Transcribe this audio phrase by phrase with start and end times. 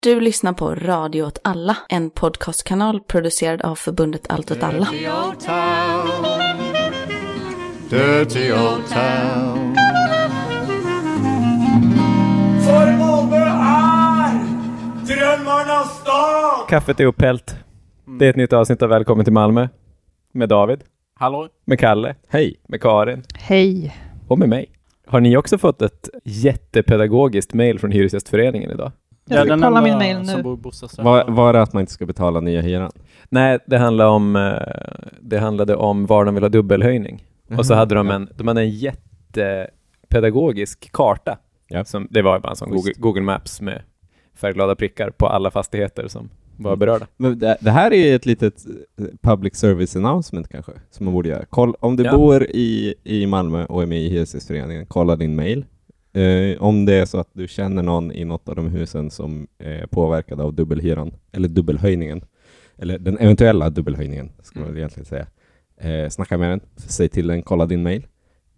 [0.00, 4.86] Du lyssnar på Radio åt alla, en podcastkanal producerad av förbundet Allt åt alla.
[4.90, 6.08] Dirty old town.
[7.90, 9.74] Dirty old town.
[12.66, 14.32] För Malmö är
[15.06, 16.68] drömmarnas stad!
[16.68, 17.56] Kaffet är upphällt.
[18.18, 19.68] Det är ett nytt avsnitt av Välkommen till Malmö.
[20.32, 20.80] Med David,
[21.14, 21.48] Hallå?
[21.64, 23.96] med Kalle, hej, med Karin Hej.
[24.28, 24.70] och med mig.
[25.06, 28.92] Har ni också fått ett jättepedagogiskt mail från Hyresgästföreningen idag?
[29.34, 30.42] Jag ska den kolla min mail nu.
[31.02, 32.90] Var, var det att man inte ska betala nya hyran?
[33.28, 34.52] Nej, det handlade om, eh,
[35.20, 37.24] det handlade om var de vill ha dubbelhöjning.
[37.58, 41.38] Och så hade de en, de hade en jättepedagogisk karta.
[41.68, 41.84] Ja.
[41.84, 42.70] Som, det var bara en sån.
[42.70, 43.82] Google, Google Maps med
[44.34, 47.06] färgglada prickar på alla fastigheter som var berörda.
[47.16, 48.54] Men det, det här är ju ett litet
[48.98, 51.44] eh, public service announcement kanske, som man borde göra.
[51.44, 52.16] Koll, om du Ja.
[52.16, 55.64] bor i, i Malmö och är med i Hyresgästföreningen, kolla din mail.
[56.18, 59.46] Eh, om det är så att du känner någon i något av de husen som
[59.58, 62.24] är påverkad av dubbelhyran, eller dubbelhöjningen,
[62.76, 65.26] eller den eventuella dubbelhöjningen, ska man väl egentligen säga.
[65.76, 68.06] Eh, snacka med den, säg till den, kolla din mail.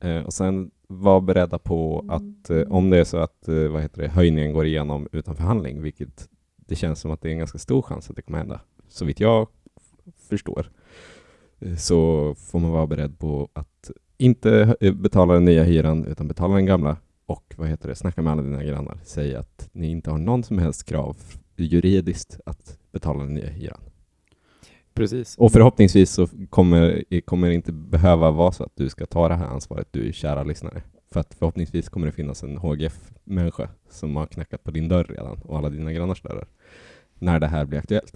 [0.00, 3.82] Eh, och sen var beredda på att eh, om det är så att eh, vad
[3.82, 7.38] heter det, höjningen går igenom utan förhandling, vilket det känns som att det är en
[7.38, 9.48] ganska stor chans att det kommer hända, så vitt jag
[10.28, 10.70] förstår,
[11.58, 16.54] eh, så får man vara beredd på att inte betala den nya hyran utan betala
[16.54, 16.96] den gamla
[17.30, 18.98] och vad heter det, snacka med alla dina grannar.
[19.04, 21.16] Säg att ni inte har någon som helst krav
[21.56, 23.80] juridiskt att betala den nya hyran.
[24.94, 25.38] Precis.
[25.38, 29.34] Och förhoppningsvis så kommer, kommer det inte behöva vara så att du ska ta det
[29.34, 30.82] här ansvaret, du kära lyssnare.
[31.12, 35.38] För att förhoppningsvis kommer det finnas en HGF-människa som har knackat på din dörr redan
[35.38, 36.48] och alla dina grannars dörrar
[37.18, 38.14] när det här blir aktuellt.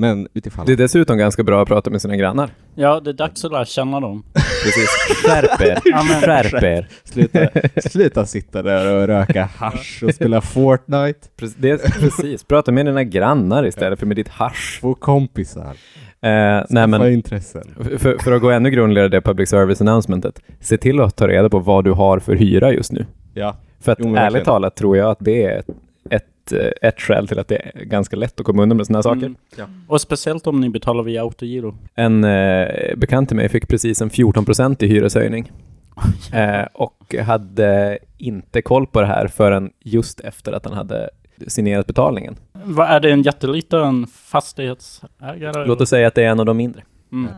[0.00, 0.66] Men utifall...
[0.66, 2.50] Det är dessutom ganska bra att prata med sina grannar.
[2.74, 4.22] Ja, det är dags att lära känna dem.
[4.32, 4.88] Precis.
[5.24, 5.80] Skärp er.
[6.20, 6.88] Skärp er.
[7.04, 7.48] Sluta,
[7.88, 11.28] sluta sitta där och röka hasch och spela Fortnite.
[11.36, 12.44] Precis, det är, precis.
[12.44, 14.78] Prata med dina grannar istället för med ditt hasch.
[14.80, 15.76] Få kompisar.
[16.22, 17.74] Eh, nej, men intressen.
[17.98, 21.48] för, för att gå ännu grundligare det public service announcementet, se till att ta reda
[21.48, 23.06] på vad du har för hyra just nu.
[23.34, 23.56] Ja.
[23.80, 25.68] För att Jo, ärligt talat tror jag att det är ett,
[26.10, 28.98] ett, eh, ett skäl till att det är ganska lätt att komma undan med sådana
[28.98, 29.34] här saker.
[29.58, 29.84] Mm.
[29.88, 31.74] Och speciellt om ni betalar via autogiro.
[31.94, 35.52] En eh, bekant till mig fick precis en 14% i hyreshöjning
[36.32, 41.10] eh, och hade inte koll på det här förrän just efter att han hade
[41.46, 42.36] signerat betalningen.
[42.52, 45.66] Vad är det en jätteliten fastighetsägare?
[45.66, 46.82] Låt oss säga att det är en av de mindre.
[47.12, 47.30] Mm.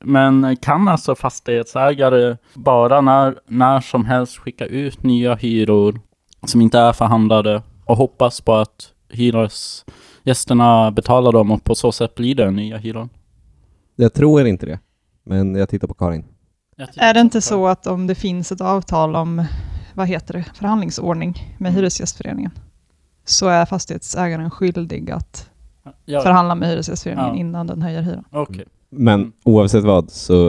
[0.00, 6.00] Men kan alltså fastighetsägare bara när, när som helst skicka ut nya hyror
[6.46, 12.14] som inte är förhandlade och hoppas på att hyresgästerna betalar dem och på så sätt
[12.14, 13.08] blir det nya hyror?
[13.96, 14.78] Jag tror inte det.
[15.24, 16.24] Men jag tittar på Karin.
[16.96, 19.44] Är det inte så att om det finns ett avtal om,
[19.94, 22.50] vad heter det, förhandlingsordning med Hyresgästföreningen,
[23.24, 25.48] så är fastighetsägaren skyldig att
[26.04, 27.40] Ja, förhandla med Hyresgästföreningen Ja.
[27.40, 28.24] innan den höjer hyran.
[28.30, 28.64] okej.
[28.90, 29.32] Men Mm.
[29.44, 30.48] oavsett vad så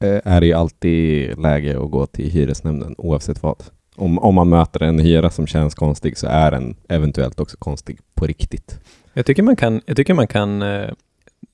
[0.00, 3.62] eh, är det ju alltid läge att gå till hyresnämnden oavsett vad.
[3.96, 7.98] Om, om man möter en hyra som känns konstig så är den eventuellt också konstig
[8.14, 8.80] på riktigt.
[9.12, 10.88] Jag tycker man kan, jag tycker man kan eh,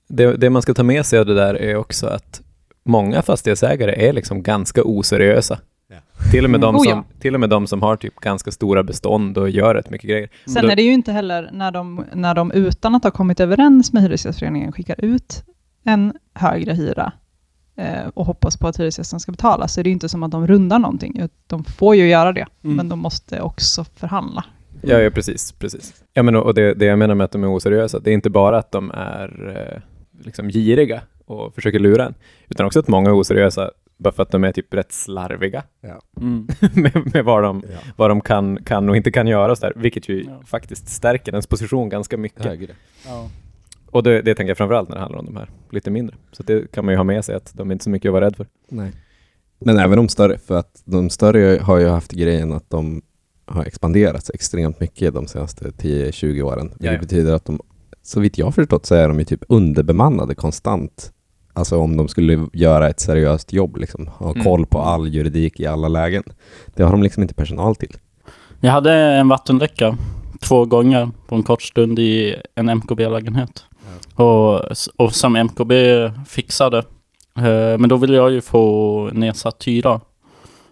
[0.08, 2.40] det, det man ska ta med sig av det där är också att
[2.84, 5.58] många fastighetsägare är liksom ganska oseriösa.
[6.30, 7.04] Till och, med de Oh, som, ja.
[7.20, 10.28] till och med de som har typ ganska stora bestånd och gör rätt mycket grejer.
[10.46, 13.40] Sen då- är det ju inte heller när de, när de utan att ha kommit
[13.40, 15.44] överens med Hyresgästföreningen skickar ut
[15.84, 17.12] en högre hyra
[18.14, 20.46] och hoppas på att hyresgästen ska betala, så är det ju inte som att de
[20.46, 21.28] rundar någonting.
[21.46, 22.76] De får ju göra det, Mm.
[22.76, 24.44] men de måste också förhandla.
[24.82, 25.52] Ja, ja precis.
[25.52, 25.94] precis.
[26.12, 28.30] Ja, men, och det, det jag menar med att de är oseriösa, det är inte
[28.30, 29.82] bara att de är eh,
[30.24, 32.14] liksom giriga och försöker lura en,
[32.48, 35.62] utan också att många är oseriösa bara för att de är typ rätt slarviga
[36.20, 36.48] Mm.
[36.74, 37.62] med, med vad de,
[37.96, 40.40] vad de kan, kan och inte kan göra, och så där, vilket ju Ja.
[40.46, 42.70] faktiskt stärker ens position ganska mycket.
[43.06, 43.28] Ja.
[43.90, 46.16] Och det, det tänker jag framförallt när det handlar om de här lite mindre.
[46.32, 48.12] Så det kan man ju ha med sig, att de är inte så mycket att
[48.12, 48.46] vara rädd för.
[48.68, 48.92] Nej.
[49.58, 53.02] Men även de större, för att de större har ju haft grejen att de
[53.46, 56.72] har expanderat extremt mycket de senaste 10-20 åren.
[56.78, 56.98] Ja.
[56.98, 57.60] betyder att de,
[58.02, 61.12] så vitt jag har förstått så är de ju typ underbemannade konstant.
[61.52, 64.44] Alltså om de skulle göra ett seriöst jobb, liksom, ha Mm.
[64.44, 66.22] koll på all juridik i alla lägen.
[66.74, 67.96] Det har de liksom inte personal till.
[68.60, 69.98] Jag hade en vattenläcka
[70.40, 73.64] två gånger på en kort stund i en MKB-lägenhet.
[74.14, 74.62] Och,
[74.96, 75.72] och som MKB
[76.26, 76.78] fixade.
[77.36, 80.00] Eh, men då ville jag ju få nedsatt hyra.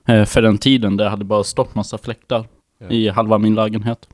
[0.08, 2.44] Eh, för den tiden det hade bara stått massa fläktar
[2.88, 4.08] i halva min lägenhet.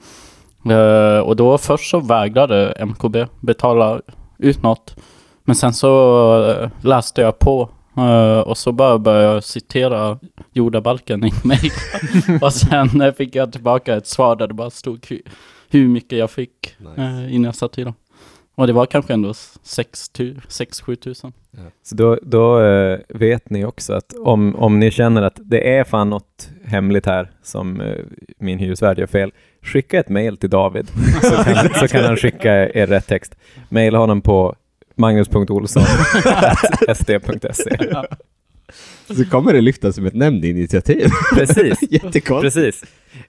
[0.71, 4.01] Eh, och då först så vägrade MKB betala
[4.39, 4.97] ut något.
[5.45, 7.69] Men sen så läste jag på
[8.45, 10.19] och så bara började jag citera
[10.53, 11.71] jordabalken i mig.
[12.43, 15.07] och sen fick jag tillbaka ett svar där det bara stod
[15.69, 17.03] hur mycket jag fick Nice.
[17.03, 17.95] eh, innan jag satt i dem.
[18.55, 21.33] Och det var kanske ändå 6-7 tusen.
[21.83, 25.85] Så då, då eh, vet ni också att om, om ni känner att det är
[25.85, 27.97] fan något hemligt här som eh,
[28.39, 30.89] min hyresvärd gör fel, skicka ett mejl till David
[31.23, 33.37] så kan, så kan han skicka er rätt text.
[33.69, 34.55] Maila honom på
[34.95, 37.77] magnus.olsson.sd.se.
[39.07, 41.09] Så kommer det lyftas som ett nämnd initiativ.
[41.35, 41.79] Precis.
[41.91, 42.55] Jättekonstigt.
[42.55, 42.85] Precis.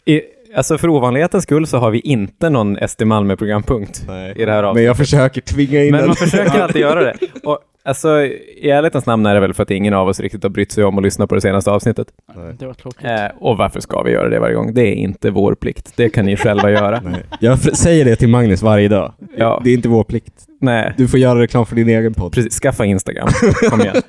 [0.06, 0.22] I,
[0.56, 4.04] alltså för ovanlighetens skull så har vi inte någon SD Malmö-programpunkt
[4.36, 4.86] i det här Men avsnittet.
[4.86, 6.08] jag försöker tvinga in Men den.
[6.08, 7.16] man försöker alltid göra det.
[7.44, 10.50] Och, alltså, I ärlighetens namn är det väl för att ingen av oss riktigt har
[10.50, 12.08] brytt sig om att lyssna på det senaste avsnittet.
[12.36, 12.56] Nej.
[12.60, 13.04] Det var tråkigt.
[13.06, 14.74] Eh, och varför ska vi göra det varje gång?
[14.74, 15.94] Det är inte vår plikt.
[15.96, 17.02] Det kan ni själva göra.
[17.06, 17.24] Nej.
[17.40, 19.14] Jag säger det till Magnus varje dag.
[19.38, 19.62] Ja.
[19.64, 20.34] Det är inte vår plikt.
[20.62, 22.34] Nej, Du får göra reklam för din egen podd.
[22.34, 22.60] precis.
[22.60, 23.28] Skaffa Instagram.
[23.70, 23.96] Kom igen.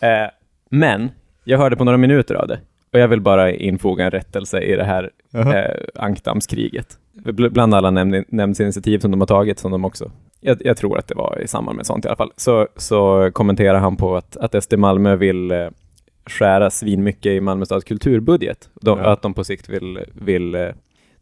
[0.00, 0.08] Eh,
[0.70, 1.10] men,
[1.44, 2.58] jag hörde på några minuter av det.
[2.96, 5.62] Och jag vill bara infoga en rättelse i det här Jaha.
[5.64, 6.98] eh, ankdammskriget.
[7.24, 10.10] Bl- Bland alla nämnd- nämndsinitiativ som de har tagit, som de också,
[10.40, 13.30] jag, jag tror att det var i samband med sånt i alla fall, så, så
[13.32, 15.68] kommenterar han på att, att SD Malmö vill eh,
[16.26, 18.68] skära svinmycket i Malmö stads kulturbudget.
[18.82, 19.04] De, Ja.
[19.12, 20.68] Att de på sikt vill, vill eh,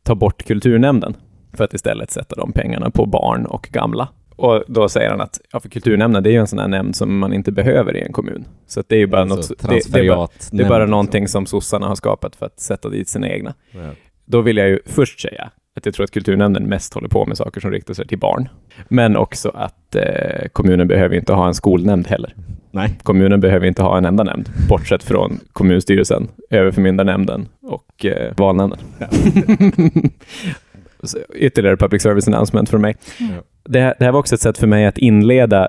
[0.02, 1.14] ta bort kulturnämnden
[1.52, 4.08] för att istället sätta de pengarna på barn och gamla.
[4.36, 6.96] Och då säger han att ja, för kulturnämnden, det är ju en sån här nämnd
[6.96, 8.44] som man inte behöver i en kommun.
[8.66, 10.90] Så det är ju bara Alltså, något, det, det, är bara, det är bara nämnd,
[10.90, 13.54] någonting som sossarna har skapat för att sätta dit sina egna.
[13.64, 13.88] liksom.
[13.88, 13.94] Ja.
[14.26, 17.36] Då vill jag ju först säga att jag tror att kulturnämnden mest håller på med
[17.36, 18.48] saker som riktar sig till barn.
[18.88, 22.34] Men också att eh, kommunen behöver inte ha en skolnämnd heller.
[22.70, 22.98] Nej.
[23.02, 28.78] Kommunen behöver inte ha en enda nämnd, bortsett från kommunstyrelsen, överförmyndarnämnden och eh, valnämnden.
[28.98, 29.04] Så
[31.34, 32.96] Ytterligare public service announcement från mig.
[33.18, 33.26] Ja.
[33.64, 35.68] Det, här- det här var också ett sätt för mig att inleda,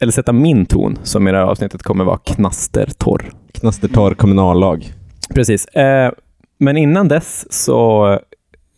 [0.00, 3.30] eller sätta min ton, som i det här avsnittet kommer vara knastertorr.
[3.52, 4.92] Knastertorr kommunallag.
[5.34, 5.66] Precis.
[5.66, 6.12] Eh,
[6.58, 8.18] men innan dess så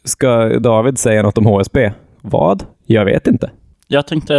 [0.05, 1.93] ska David säga något om HSB.
[2.23, 2.65] Vad?
[2.87, 3.51] Jag vet inte.
[3.87, 4.35] Jag tänkte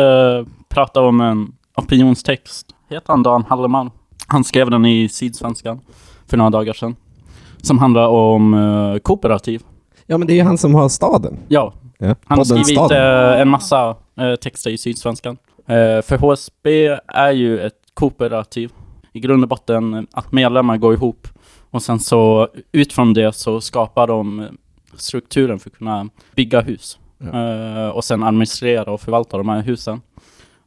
[0.69, 2.67] prata om en opinionstext.
[2.89, 3.91] Heter han Dan Halleman?
[4.27, 5.79] Han skrev den i Sydsvenskan
[6.27, 6.95] för några dagar sedan.
[7.61, 9.61] Som handlar om eh, kooperativ.
[10.11, 11.37] Ja, men det är ju han som har staden.
[11.47, 12.07] Ja, Ja.
[12.07, 13.33] han har Podden skrivit Staden.
[13.33, 15.37] eh, en massa eh, texter i Sydsvenskan.
[15.67, 18.71] Eh, för HSB är ju ett kooperativ.
[19.13, 21.27] I grund och botten att medlemmar går ihop
[21.71, 24.47] och sen så utifrån det så skapar de
[24.95, 26.99] strukturen för att kunna bygga hus.
[27.33, 30.01] Eh, och sen administrera och förvalta de här husen.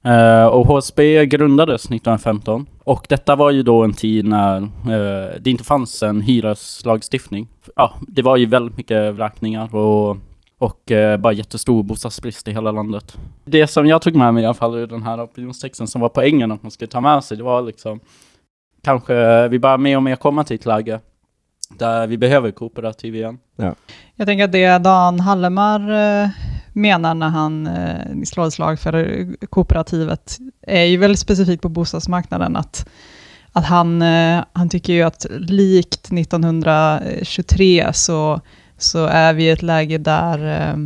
[0.04, 5.50] Eh, och HSB grundades 1915 och detta var ju då en tid när eh, det
[5.50, 7.48] inte fanns en hyreslagstiftning.
[7.76, 10.16] Ja, det var ju väldigt mycket vräkningar och
[10.58, 13.16] och eh, bara jättestor bostadsbrist i hela landet.
[13.44, 16.08] Det som jag tog med mig i alla fall ur den här opinionstexten som var
[16.08, 18.00] poängen att man skulle ta med sig, det var liksom
[18.82, 21.00] kanske vi bara mer och mer komma till ett läge
[21.78, 23.38] där vi behöver kooperativ igen.
[24.16, 25.80] Jag tänker att det Dan Hallemar
[26.72, 32.56] menar när han eh, slår ett slag för kooperativet är ju väldigt specifikt på bostadsmarknaden.
[32.56, 32.88] Att,
[33.52, 38.40] att han, eh, han tycker ju att likt 1923 så,
[38.78, 40.76] så är vi i ett läge där eh,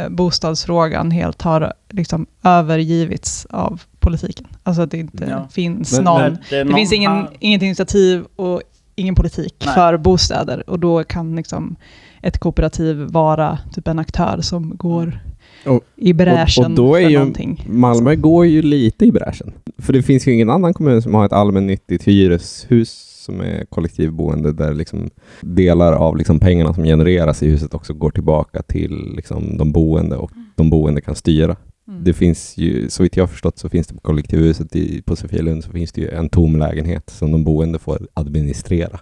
[0.00, 4.46] eh, bostadsfrågan helt har liksom övergivits av politiken.
[4.62, 5.48] Alltså att det inte Ja.
[5.50, 6.20] finns Men- någon...
[6.22, 8.62] Men Det någon finns ingen, här- inget initiativ och
[8.94, 9.74] ingen politik Nej.
[9.74, 11.76] för bostäder och då kan liksom
[12.22, 15.20] ett kooperativ vara typ en aktör som går
[15.66, 17.64] Och- i bräschen och då är för ju någonting.
[17.68, 19.52] Malmö går ju lite i bräschen.
[19.78, 24.52] För det finns ju ingen annan kommun som har ett allmännyttigt hyreshus som är kollektivboende
[24.52, 29.56] där liksom delar av liksom pengarna som genereras i huset också går tillbaka till liksom
[29.56, 31.56] de boende och de boende kan styra.
[31.88, 32.04] Mm.
[32.04, 35.16] Det finns ju, så vitt jag har förstått så finns det på kollektivhuset i, på
[35.16, 39.00] Sofielund så finns det ju en tom lägenhet som de boende får administrera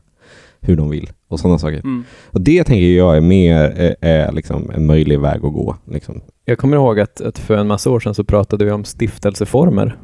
[0.61, 1.79] hur de vill och sådana saker.
[1.79, 2.05] Mm.
[2.31, 5.77] Och det tänker jag är mer är, är liksom en möjlig väg att gå.
[5.91, 6.21] Liksom.
[6.45, 9.97] Jag kommer ihåg att, att för en massa år sedan så pratade vi om stiftelseformer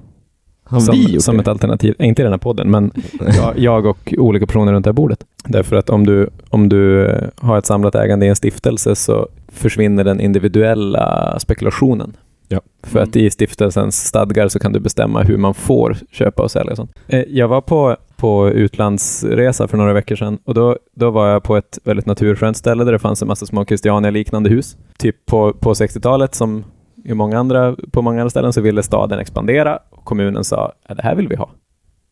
[0.65, 1.41] Har som, vi gjort som det?
[1.41, 1.95] ett alternativ.
[1.99, 2.91] Eh, Inte i den här podden, men
[3.37, 5.25] jag, jag och olika personer runt det här bordet.
[5.45, 9.29] Därför att om du, om du eh, har ett samlat ägande i en stiftelse så
[9.49, 12.17] försvinner den individuella spekulationen.
[12.49, 12.61] Ja.
[12.83, 16.77] För att i stiftelsens stadgar så kan du bestämma hur man får köpa och sälja
[16.77, 16.91] sånt.
[17.09, 21.43] Eh, Jag var på, på utlandsresa för några veckor sedan och då, då var jag
[21.43, 24.77] på ett väldigt naturskönt ställe där det fanns en massa små Christiania-liknande hus.
[24.99, 26.65] Typ på, på 60-talet som
[27.05, 30.97] i många andra, på många andra ställen så ville staden expandera och kommunen sa att
[30.97, 31.51] det här vill vi ha.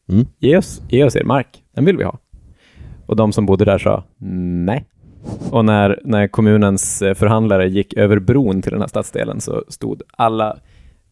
[0.09, 0.27] Mm.
[0.39, 2.19] Ge oss, ge oss er mark, den vill vi ha.
[3.07, 4.05] Och de som bodde där sa
[4.67, 4.85] nej.
[5.51, 10.03] Och när, när kommunens eh, förhandlare gick över bron till den här stadsdelen så stod
[10.17, 10.57] alla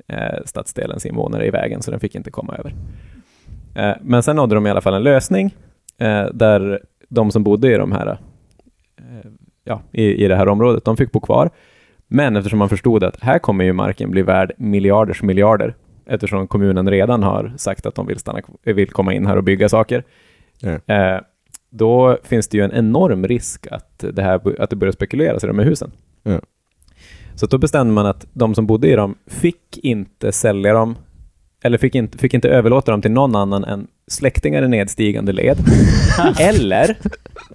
[0.09, 2.75] eh, stadsdelens invånare i vägen så den fick inte komma över.
[3.75, 5.55] Eh, men sen nådde de i alla fall en lösning
[5.99, 9.31] eh, där de som bodde i de här eh,
[9.65, 11.51] ja, i, i det här området, de fick bo kvar.
[12.07, 15.75] Men eftersom man förstod att här kommer ju marken bli värd miljarders miljarder,
[16.07, 19.69] eftersom kommunen redan har sagt att de vill, stanna, vill komma in här och bygga
[19.69, 20.05] saker,
[20.87, 21.21] eh,
[21.71, 25.47] då finns det ju en enorm risk att det, här, att det börjar spekuleras i
[25.47, 25.91] de här husen.
[26.23, 26.41] Ja.
[27.35, 30.97] Så då bestämde man att de som bodde i dem fick inte sälja dem,
[31.63, 35.59] eller fick inte, fick inte överlåta dem till någon annan än släktingar i nedstigande led.
[36.41, 36.97] eller,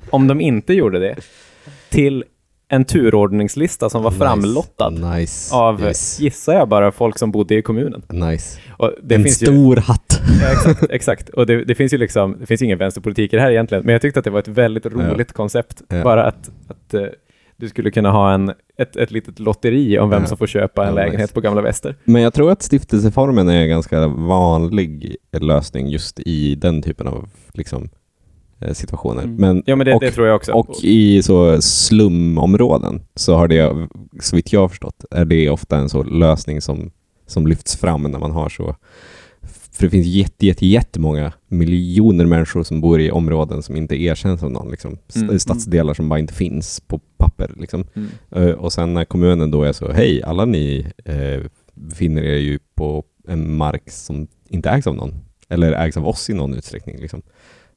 [0.10, 1.16] om de inte gjorde det,
[1.90, 2.24] till
[2.68, 5.56] en turordningslista som var framlottad Nice.
[5.56, 6.20] av, Yes.
[6.20, 8.02] gissar jag bara, folk som bodde i kommunen.
[8.10, 8.60] Nice.
[8.78, 10.22] Och det en finns ju, stor hatt.
[10.42, 11.30] Ja, exakt, exakt.
[11.30, 13.94] Och det, det finns ju liksom, det finns ingen vänsterpolitik i det här egentligen, men
[13.94, 15.82] jag tyckte att det var ett väldigt roligt koncept.
[15.90, 16.04] Ja.
[16.04, 17.02] Bara att, att eh,
[17.58, 20.96] du skulle kunna ha en, ett, ett litet lotteri om vem som får köpa en
[20.96, 21.96] lägenhet på Gamla Väster.
[22.04, 27.30] Men jag tror att stiftelseformen är en ganska vanlig lösning just i den typen av
[27.54, 27.90] liksom,
[28.60, 29.24] eh, situationer.
[29.24, 29.36] Mm.
[29.36, 30.52] Men, Ja, men det, och, det tror jag också.
[30.52, 33.88] och i så slumområden så har det,
[34.22, 36.92] så vitt jag har förstått, är det ofta en så lösning som,
[37.28, 38.76] som lyfts fram när man har så
[39.74, 44.44] för det finns jätte, jätte, jättemånga miljoner människor som bor i områden som inte erkänns
[44.44, 44.72] av någon.
[44.72, 44.98] Liksom.
[45.16, 45.40] Mm.
[45.40, 47.52] Stadsdelar som bara inte finns på papper.
[47.58, 47.86] Liksom.
[47.94, 48.10] Mm.
[48.32, 51.42] Eh, Och sen när kommunen då är så, hej, alla ni eh,
[51.74, 55.14] befinner er ju på en mark som inte ägs av någon,
[55.50, 56.98] eller ägs av oss i någon utsträckning.
[57.00, 57.22] Liksom.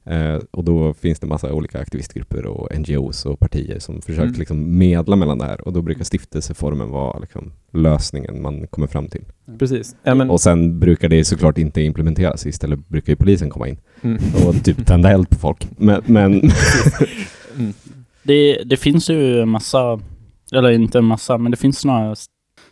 [0.09, 4.39] Eh, och då finns det massa olika aktivistgrupper och NGOs och partier som försöker Mm.
[4.39, 9.07] liksom medla mellan det här och då brukar stiftelseformen vara liksom lösningen man kommer fram
[9.07, 9.25] till.
[9.59, 9.95] Precis.
[10.03, 13.77] Ja, men, Och sen brukar det såklart inte implementeras, istället brukar ju polisen komma in
[14.01, 14.17] mm.
[14.47, 15.67] och typ tända eld på folk.
[15.77, 16.41] Men, men
[17.57, 17.73] Mm.
[18.23, 19.99] Det, det finns ju en massa,
[20.53, 22.15] eller inte en massa, men det finns några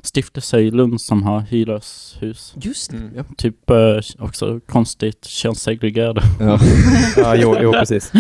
[0.05, 2.55] stiftelser i Lund som har hyreshus.
[2.61, 3.09] just Mm.
[3.15, 3.23] Ja.
[3.37, 3.75] Typ eh,
[4.19, 6.21] också konstigt könssegregerade.
[6.39, 6.59] Ja.
[7.17, 8.11] Ja, jo, jo, precis.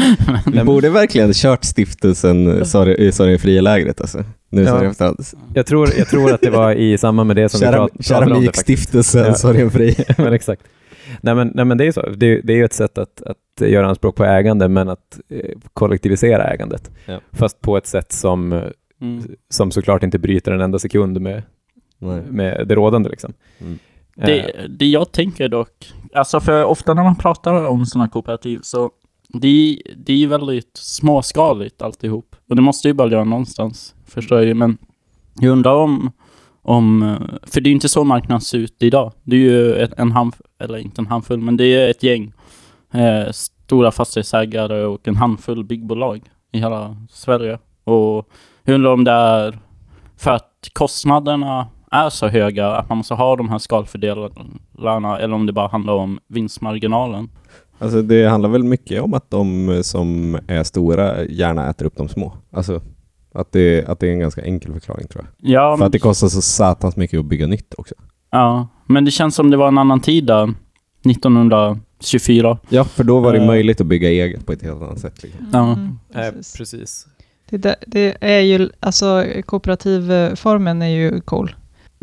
[0.53, 4.23] Vi borde verkligen kört stiftelsen Sorry- Sorgenfria-lägret alltså.
[4.49, 4.83] Nu Ja.
[4.85, 5.19] efterhand.
[5.53, 7.91] Jag tror, jag tror att det var i samband med det som vi Keram- prat,
[8.07, 8.35] pratade om det.
[8.35, 9.33] Keramikstiftelsen Ja.
[9.33, 9.95] Sorgenfri.
[10.17, 10.61] men exakt.
[11.21, 12.09] Nej men, nej men det är ju så.
[12.09, 15.39] Det, det är ju ett sätt att, att göra anspråk på ägande, men att eh,
[15.73, 16.91] kollektivisera ägandet.
[17.05, 17.19] Ja.
[17.31, 18.63] Fast på ett sätt som, eh,
[19.01, 19.23] Mm.
[19.49, 21.43] som såklart inte bryter en enda sekund med,
[21.99, 22.21] Nej.
[22.21, 23.09] med det rådande.
[23.09, 23.33] Liksom.
[23.59, 23.79] Mm.
[24.17, 28.59] Eh, Det, det jag tänker dock, alltså för ofta när man pratar om sådana kooperativ
[28.63, 28.91] så
[29.27, 32.35] det, det är ju väldigt småskaligt alltihop.
[32.49, 34.53] Och det måste ju börja någonstans, förstår jag ju.
[34.53, 34.77] Men
[35.39, 36.11] jag undrar om,
[36.61, 39.13] om, för det är ju inte så marknaden ser ut idag.
[39.23, 42.33] Det är ju ett, en handfull, eller inte en handfull, men det är ett gäng
[42.93, 46.21] eh, stora fastighetsägare och en handfull byggbolag
[46.51, 47.59] i hela Sverige.
[47.83, 48.29] Och
[48.63, 49.59] jag undrar om det är
[50.17, 55.45] för att kostnaderna är så höga att man måste ha de här skalfördelarna eller om
[55.45, 57.29] det bara handlar om vinstmarginalen.
[57.79, 62.07] Alltså det handlar väl mycket om att de som är stora gärna äter upp de
[62.09, 62.33] små.
[62.51, 62.81] Alltså
[63.33, 65.51] att det, att det är en ganska enkel förklaring tror jag.
[65.51, 67.95] Ja, För att det kostar så satans mycket att bygga nytt också.
[68.31, 70.53] ja, men det känns som det var en annan tid där,
[71.05, 72.57] 1924.
[72.69, 73.45] Ja, för då var det Eh.
[73.47, 75.23] möjligt att bygga eget på ett helt annat sätt.
[75.23, 75.45] Liksom.
[75.53, 75.71] Ja.
[75.73, 76.57] Mm, eh, precis.
[76.57, 77.07] precis.
[77.49, 81.55] Det, där- det är ju, alltså kooperativformen är ju cool.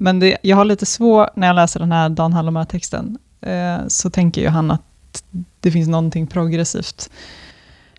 [0.03, 4.11] Men det, jag har lite svårt, när jag läser den här Dan Hallomar-texten, eh, så
[4.11, 5.25] tänker ju han att
[5.61, 7.11] det finns någonting progressivt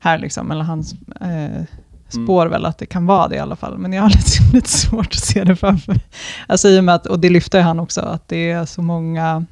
[0.01, 0.83] här liksom, eller han
[1.21, 1.63] eh,
[2.07, 3.77] spår väl att det kan vara det i alla fall.
[3.77, 6.05] Men jag har lite, lite svårt att se det framför mig.
[6.47, 9.45] Alltså i och med att, och det lyfter han också, att det är så många,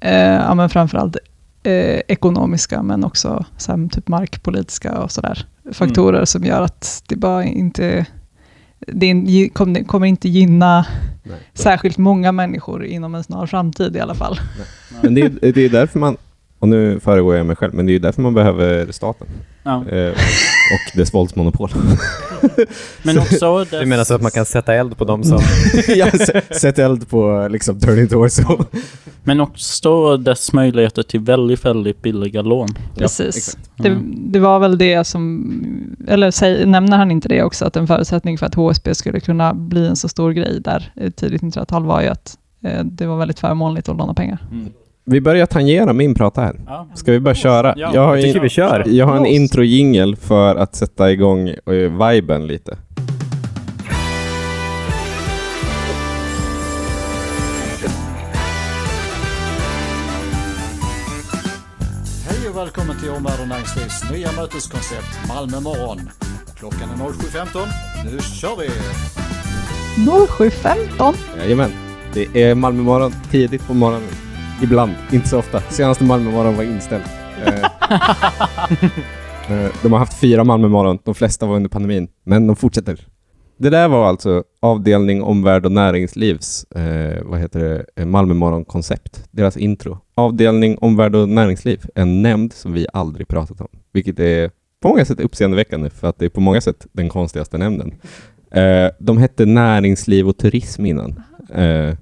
[0.00, 1.16] eh, ja men framförallt
[1.62, 7.16] eh, ekonomiska, men också så här, typ markpolitiska och sådär faktorer som gör att det
[7.16, 8.06] bara inte
[8.86, 9.48] det
[9.86, 10.86] kommer inte gynna
[11.22, 11.38] Nej.
[11.54, 14.40] särskilt många människor inom en snar framtid i alla fall.
[15.02, 16.16] Men det är, det är därför man,
[16.58, 19.26] och nu föregår jag mig själv, men det är därför man behöver staten
[19.68, 19.88] Ja.
[19.88, 20.10] eh,
[20.74, 21.70] och dess våldsmonopol.
[23.02, 25.38] Men också dess, Du menar så att man kan sätta eld på dem som...
[25.88, 28.64] ja, sä- sätt eld på liksom Turning Torso.
[29.24, 32.68] Men också dess möjligheter till väldigt, väldigt billiga lån.
[32.96, 33.36] Precis.
[33.36, 33.70] exakt.
[33.76, 34.32] Det, Mm.
[34.32, 35.52] det var väl det som,
[36.08, 39.54] eller säg, nämner han inte det också, att en förutsättning för att HSB skulle kunna
[39.54, 43.16] bli en så stor grej där i tidigt 1900-tal var ju att eh, det var
[43.18, 44.38] väldigt förmånligt att låna pengar.
[44.52, 44.68] Mm.
[45.10, 46.60] Vi börjar tangera min prata här.
[46.66, 46.88] Ja.
[46.94, 47.74] Ska vi bara köra?
[47.76, 48.84] Ja, jag har, jag tycker vi kör.
[48.86, 52.78] jag har en intro-jingel för att sätta igång uh, viben lite.
[62.28, 66.00] Hej och välkommen till Omvärld och Näringslivs nya möteskoncept Malmö morgon.
[66.56, 67.66] Klockan är 07.15.
[68.04, 68.68] Nu kör vi!
[70.10, 71.14] 07.15!
[71.38, 71.70] Jajamän.
[72.14, 74.27] Det är Malmö morgon tidigt på morgonen.
[74.62, 75.60] Ibland, inte så ofta.
[75.60, 77.04] Senaste Malmö morgon var inställd.
[77.46, 77.54] Eh,
[79.50, 80.98] eh, de har haft fyra Malmö morgon.
[81.04, 82.08] De flesta var under pandemin.
[82.24, 83.06] Men de fortsätter.
[83.56, 89.24] Det där var alltså avdelning omvärld och näringslivs, eh, vad heter det, eh, Malmö Morgon-koncept,
[89.30, 89.98] deras intro.
[90.14, 94.50] Avdelning omvärld och näringsliv, en nämnd som vi aldrig pratat om, vilket är
[94.82, 97.94] på många sätt uppseendeväckande för att det är på många sätt den konstigaste nämnden.
[98.50, 101.22] Eh, de hette näringsliv och turism innan.
[101.54, 101.94] Eh,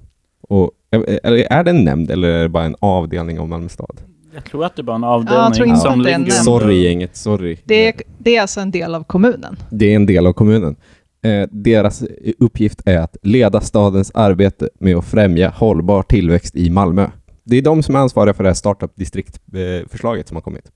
[0.47, 3.69] och, eh, eller är det en nämnd eller är det bara en avdelning av Malmö
[3.69, 4.01] stad?
[4.33, 6.15] Jag tror att det är bara en Ja, avdelning tror inte som att det är
[6.15, 6.47] en ligger nämnd.
[6.49, 7.57] under- Sorry gänget, sorry.
[7.65, 9.55] Det är, det är alltså en del av kommunen.
[9.69, 10.75] Det är en del av kommunen.
[11.21, 12.03] Eh, deras
[12.39, 17.07] uppgift är att leda stadens arbete med att främja hållbar tillväxt i Malmö.
[17.43, 20.71] Det är de som är ansvariga för det här startup district-förslaget som har kommit.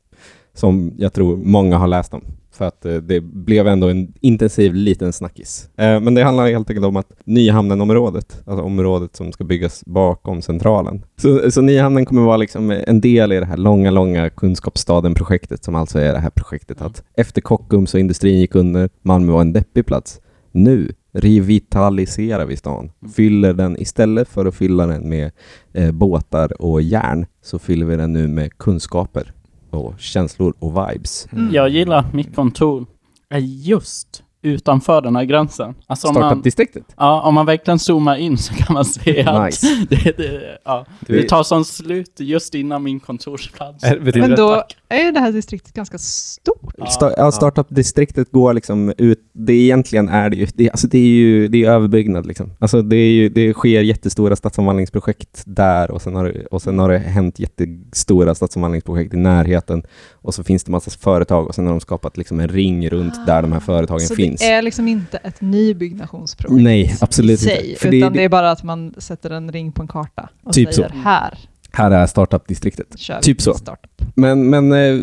[0.54, 2.22] Som jag tror många har läst om.
[2.62, 5.70] För att eh, det blev ändå en intensiv liten snackis.
[5.78, 10.42] Eh, men det handlar helt enkelt om att Nyhamnen-området, alltså området som ska byggas bakom
[10.42, 11.06] centralen.
[11.22, 15.76] Så, så Nyhamnen kommer vara liksom en del i det här långa, långa kunskapsstaden-projektet som
[15.76, 19.54] alltså är det här projektet att efter Kockums och industrin gick under, Malmö var en
[19.54, 20.22] deppig plats.
[20.52, 22.92] Nu revitaliserar vi stan.
[23.16, 25.32] Fyller den istället för att fylla den med
[25.74, 29.34] eh, båtar och järn så fyller vi den nu med kunskaper
[29.72, 31.28] och känslor och vibes.
[31.32, 31.54] Mm.
[31.54, 32.86] Jag gillar mitt kontor
[33.30, 35.76] är just utanför den här gränsen.
[35.88, 36.84] Alltså om man, Startup-distriktet.
[36.98, 39.68] ja, om man verkligen zoomar in så kan man se att Nice.
[39.90, 43.84] det, det, ja, det tar som slut just innan min kontorsplats.
[44.16, 46.74] Men då är ju det här distriktet ganska stort.
[46.78, 46.86] Ja.
[46.86, 51.02] Sta- ja, Startup-distriktet går liksom ut, det egentligen är det ju, det, alltså det är
[51.08, 52.52] ju det är överbyggnad liksom.
[52.60, 56.80] Alltså det, är ju, det sker jättestora stadsomvandlingsprojekt där och sen, har, det- och sen
[56.80, 61.66] har det hänt jättestora stadsomvandlingsprojekt i närheten och så finns det massa företag och sen
[61.66, 64.42] har de skapat liksom en ring runt där de här företagen Så finns.
[64.42, 67.56] det är liksom inte ett nybyggnationsprojekt Nej, absolut i inte.
[67.56, 70.30] sig, För utan det- det, är bara att man sätter en ring på en karta
[70.44, 70.96] och Typ säger så.
[70.98, 71.38] här
[71.74, 72.96] Här är Startup-distriktet.
[73.22, 73.54] Typ så.
[73.54, 74.02] startup.
[74.16, 75.00] Men, men eh,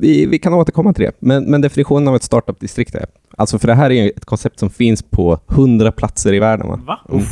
[0.00, 1.12] vi, vi kan återkomma till det.
[1.18, 4.58] Men, men definitionen av ett startup-distrikt är, alltså för det här är ju ett koncept
[4.58, 6.68] som finns på 100 platser i världen.
[6.68, 6.80] Va?
[6.86, 7.00] Va?
[7.10, 7.24] Mm.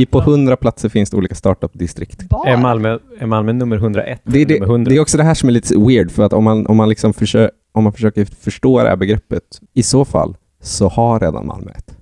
[0.00, 2.28] I på 100 platser finns det olika startup-distrikt.
[2.28, 2.50] Bara.
[2.50, 4.20] Är Malmö, är Malmö nummer 101?
[4.24, 4.88] Det, är eller nummer det, 100?
[4.90, 6.88] det är också det här som är lite weird, för att om man, om man,
[6.88, 9.42] liksom försö, om man försöker förstå det här begreppet,
[9.74, 11.96] i så fall så har redan Malmö ett.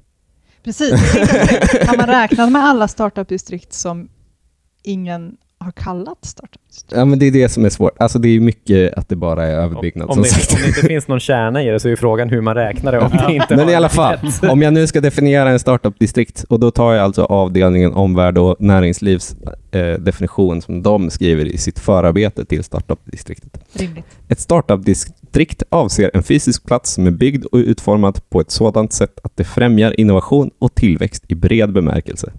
[0.62, 0.92] Precis.
[1.86, 4.08] Har man räknat med alla startup-distrikt som
[4.82, 6.92] ingen har kallat startup-distrikt?
[6.96, 7.92] Ja, men det är det som är svårt.
[7.98, 10.04] Alltså det är mycket att det bara är överbyggnad.
[10.04, 10.52] om, om, som det, sagt.
[10.52, 12.92] om det inte finns någon kärna i det så är ju frågan hur man räknar
[12.92, 14.50] det om det inte Men i alla fall, etikett.
[14.50, 18.56] om jag nu ska definiera en startup-distrikt och då tar jag alltså avdelningen omvärld och
[18.58, 19.36] näringslivs
[19.70, 23.58] eh, definition som de skriver i sitt förarbete till startup-distriktet.
[24.28, 29.18] Ett startup-distrikt avser en fysisk plats som är byggd och utformad på ett sådant sätt
[29.24, 32.32] att det främjar innovation och tillväxt i bred bemärkelse.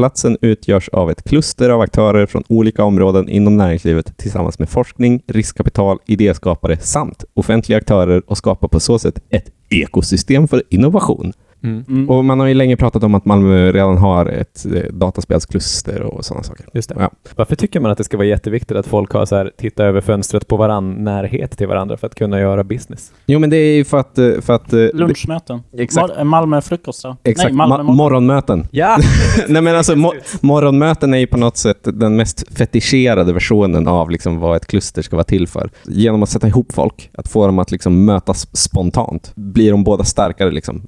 [0.00, 5.22] Platsen utgörs av ett kluster av aktörer från olika områden inom näringslivet tillsammans med forskning,
[5.26, 11.32] riskkapital, idéskapare samt offentliga aktörer och skapar på så sätt ett ekosystem för innovation.
[11.62, 11.84] Mm.
[11.88, 12.10] Mm.
[12.10, 16.24] Och man har ju länge pratat om att Malmö redan har ett eh, dataspelskluster och
[16.24, 16.66] sådana saker.
[16.74, 16.96] Just det.
[16.98, 17.10] Ja.
[17.36, 20.00] Varför tycker man att det ska vara jätteviktigt att folk har så här, titta över
[20.00, 23.12] fönstret på varann, närhet till varandra för att kunna göra business?
[23.26, 24.18] Jo, men det är ju för att...
[24.18, 25.60] eh, För att eh, Lunchmöten.
[25.78, 26.14] Exakt.
[26.14, 27.16] Mal- Malmö frukost då?
[27.24, 27.96] Exakt, Nej, Malmö ma- morgon.
[27.96, 28.66] morgonmöten.
[28.70, 28.98] Ja!
[29.48, 34.10] Nej men alltså mo- morgonmöten är ju på något sätt den mest fetischerade versionen av
[34.10, 35.70] liksom vad ett kluster ska vara till för.
[35.86, 40.04] Genom att sätta ihop folk, att få dem att liksom mötas spontant, blir de båda
[40.04, 40.50] starkare.
[40.50, 40.82] Liksom.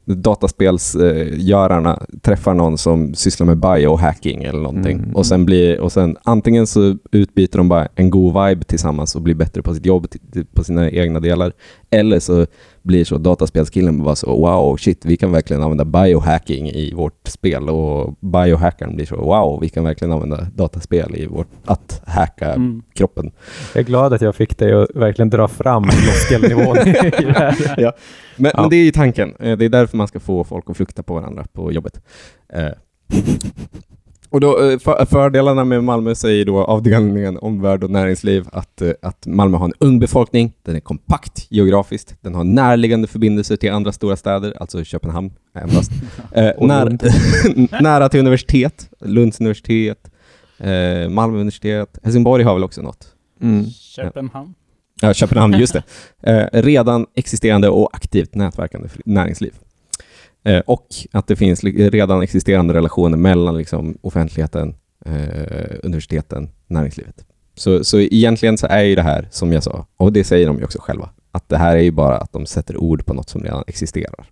[0.65, 4.99] Dataspelsgörarna träffar någon som sysslar med biohacking eller någonting.
[4.99, 5.17] Mm.
[5.17, 9.23] Och, sen blir, och sen antingen så utbyter de bara en god vibe tillsammans och
[9.23, 10.07] blir bättre på sitt jobb,
[10.55, 11.53] på sina egna delar.
[11.91, 12.47] Eller så
[12.83, 17.69] blir så dataspelskillen bara så wow, shit, vi kan verkligen använda biohacking i vårt spel
[17.69, 22.83] och biohackaren blir så wow, vi kan verkligen använda dataspel i vårt att hacka Mm.
[22.95, 23.31] kroppen.
[23.75, 26.93] Jag är glad att jag fick dig att verkligen dra fram floskelnivån i
[27.25, 27.75] det här.
[27.79, 27.93] Ja.
[28.37, 28.61] Men, Ja.
[28.61, 29.35] men det är ju tanken.
[29.39, 32.01] Eh, Det är därför man ska få folk att flukta på varandra på jobbet.
[32.53, 32.69] Eh.
[34.33, 38.91] Och då, eh, för, fördelarna med Malmö säger då avdelningen omvärld och näringsliv att, eh,
[39.03, 43.73] att Malmö har en ung befolkning, den är kompakt geografiskt, den har närliggande förbindelser till
[43.73, 45.91] andra stora städer, alltså Köpenhamn endast.
[46.33, 47.03] Eh, när, Lund.
[47.81, 50.11] nära till universitet, Lunds universitet,
[50.59, 53.07] eh, Malmö universitet, Helsingborg har väl också något.
[53.43, 53.65] Mm.
[53.71, 54.55] Köpenhamn.
[55.01, 55.83] Ja, Köpenhamn, just det.
[56.23, 59.53] Eh, redan existerande och aktivt nätverkande näringsliv.
[60.45, 64.75] Eh, och att det finns redan existerande relationer mellan liksom, offentligheten,
[65.07, 67.25] eh, universiteten, näringslivet.
[67.55, 70.59] Så, så egentligen så är ju det här, som jag sa, och det säger de
[70.59, 73.29] ju också själva, att det här är ju bara att de sätter ord på något
[73.29, 74.27] som redan existerar.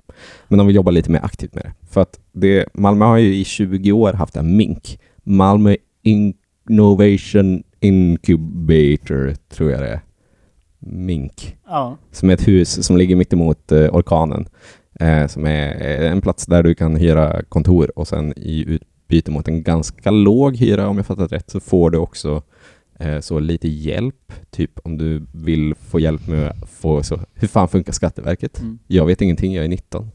[0.49, 1.73] Men de vill jobba lite mer aktivt med det.
[1.90, 9.35] För att det, Malmö har ju i 20 år haft en MINK, Malmö Innovation Incubator,
[9.49, 10.01] tror jag det är.
[10.83, 11.96] Mink, Ja.
[12.12, 14.46] som är ett hus som ligger mitt emot eh, orkanen.
[15.00, 19.48] Eh, som är en plats där du kan hyra kontor och sen i utbyte mot
[19.48, 22.42] en ganska låg hyra, om jag fattat rätt, så får du också
[22.98, 27.68] eh, så lite hjälp, typ om du vill få hjälp med få så, hur fan
[27.68, 28.60] funkar Skatteverket?
[28.60, 28.78] Mm.
[28.86, 30.10] Jag vet ingenting, jag är 19.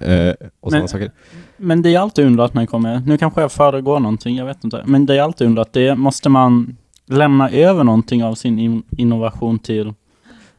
[0.00, 0.34] Eh,
[0.70, 1.10] Men-.
[1.56, 4.64] Men det är alltid undrat när jag kommer, nu kanske jag föregår någonting, jag vet
[4.64, 4.82] inte.
[4.86, 9.58] Men det är alltid undrat, det måste man lämna över någonting av sin in innovation
[9.58, 9.94] till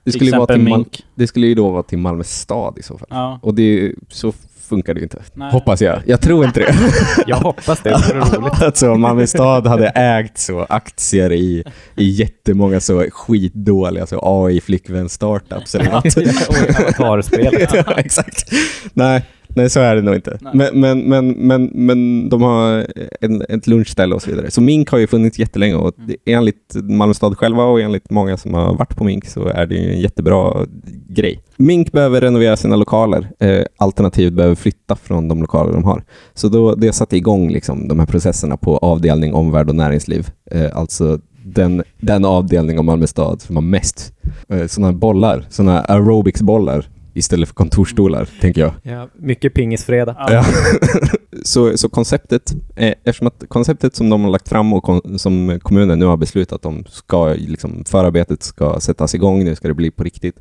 [0.05, 1.03] Det skulle, ju vara till Mal- Mink.
[1.15, 3.07] det skulle ju då vara till Malmö stad i så fall.
[3.11, 4.33] Ja, Och det, så
[4.69, 5.21] funkar det ju inte.
[5.33, 5.51] nej.
[5.51, 5.99] Hoppas jag.
[6.05, 6.75] Jag tror inte det.
[7.27, 8.61] Jag hoppas det, det vore roligt.
[8.61, 11.63] alltså, Malmö stad hade ägt så aktier i,
[11.95, 16.99] i jättemånga så skitdåliga så AI-flickvän-startups eller något.
[16.99, 17.73] Avatarspelet.
[17.73, 18.51] ja, exakt.
[18.93, 20.37] Nej, nej, så är det nog inte.
[20.53, 22.87] Men, men, men, men, men de har
[23.21, 24.51] en, ett lunchställe och så vidare.
[24.51, 28.37] Så Mink har ju funnits jättelänge och det, enligt Malmö stad själva och enligt många
[28.37, 30.65] som har varit på Mink så är det ju en jättebra
[31.07, 31.43] grej.
[31.57, 36.03] Mink behöver renovera sina lokaler, eh, alternativt behöver flytta från de lokaler de har.
[36.33, 40.29] Så då, det satte igång liksom, de här processerna på avdelning omvärld och näringsliv.
[40.51, 44.13] Eh, alltså den, den avdelning av Malmö stad som har mest
[44.49, 48.73] eh, sådana bollar, sådana aerobicsbollar istället för kontorsstolar, tänker jag.
[48.83, 50.15] Ja, mycket pingisfredag.
[50.19, 50.45] Ja.
[51.43, 55.59] så, så konceptet, eh, eftersom att konceptet som de har lagt fram och kon, som
[55.63, 59.91] kommunen nu har beslutat om, ska liksom, förarbetet ska sättas igång, nu ska det bli
[59.91, 60.39] på riktigt,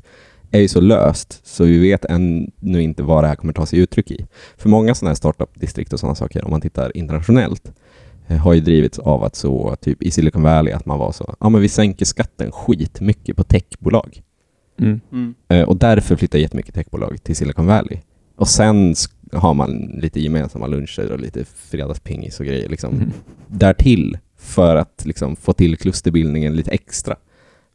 [0.51, 3.79] är ju så löst, så vi vet ännu inte vad det här kommer ta sig
[3.79, 4.25] uttryck i.
[4.57, 7.71] För många sådana här startup-distrikt och sådana saker, om man tittar internationellt,
[8.27, 11.35] eh, har ju drivits av att så, typ i Silicon Valley, att man var så,
[11.39, 14.21] ja men vi sänker skatten skitmycket på techbolag.
[14.79, 14.99] Mm.
[15.11, 15.35] Mm.
[15.47, 17.97] Eh, Och därför flyttar jättemycket techbolag till Silicon Valley.
[18.35, 18.95] Och sen
[19.31, 22.93] har man lite gemensamma luncher och lite fredagspingis och grejer liksom.
[22.95, 23.11] Mm.
[23.47, 27.15] Därtill för att liksom få till klusterbildningen lite extra.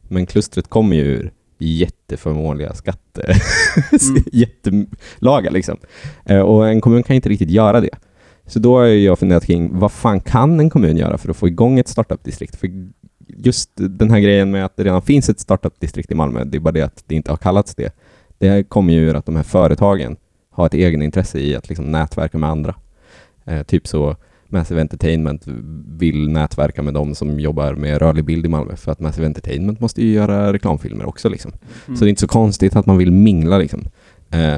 [0.01, 3.35] Men klustret kommer ju ur jätteförmånliga skatte...
[4.09, 4.23] Mm.
[4.31, 5.77] jättelagar liksom.
[6.25, 7.89] Eh, Och en kommun kan inte riktigt göra det.
[8.45, 11.47] Så då har jag funderat kring vad fan kan en kommun göra för att få
[11.47, 12.55] igång ett startup-distrikt?
[12.55, 12.69] För
[13.43, 16.59] just den här grejen med att det redan finns ett startup-distrikt i Malmö, det är
[16.59, 17.95] bara det att det inte har kallats det.
[18.37, 20.15] Det kommer ju ur att de här företagen
[20.51, 22.75] har ett egenintresse i att liksom nätverka med andra.
[23.45, 24.15] Eh, typ så
[24.47, 25.43] Massive Entertainment
[25.97, 29.79] vill nätverka med de som jobbar med rörlig bild i Malmö för att Massive Entertainment
[29.79, 31.51] måste ju göra reklamfilmer också liksom.
[31.87, 31.97] Mm.
[31.97, 33.85] Så det är inte så konstigt att man vill mingla liksom.
[34.29, 34.57] Eh,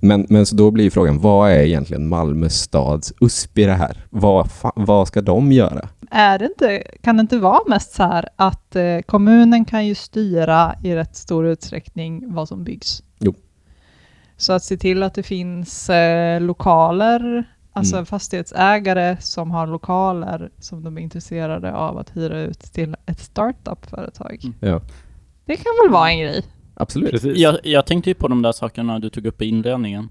[0.00, 3.96] men, men så då blir frågan, vad är egentligen Malmö stads USP i det här?
[4.10, 5.88] Vad, fa- vad ska de göra?
[6.14, 9.94] Är det inte, kan det inte vara mest så här att eh, kommunen kan ju
[9.94, 13.02] styra i rätt stor utsträckning vad som byggs?
[13.18, 13.34] Jo.
[14.36, 18.06] Så att se till att det finns eh, lokaler, alltså Mm.
[18.06, 24.40] fastighetsägare som har lokaler som de är intresserade av att hyra ut till ett startup-företag.
[24.44, 24.54] Mm.
[24.60, 24.80] Ja,
[25.44, 26.44] Det kan väl vara en grej?
[26.74, 27.10] absolut.
[27.10, 27.36] Precis.
[27.38, 30.08] Jag, jag tänkte ju på de där sakerna du tog upp i inledningen.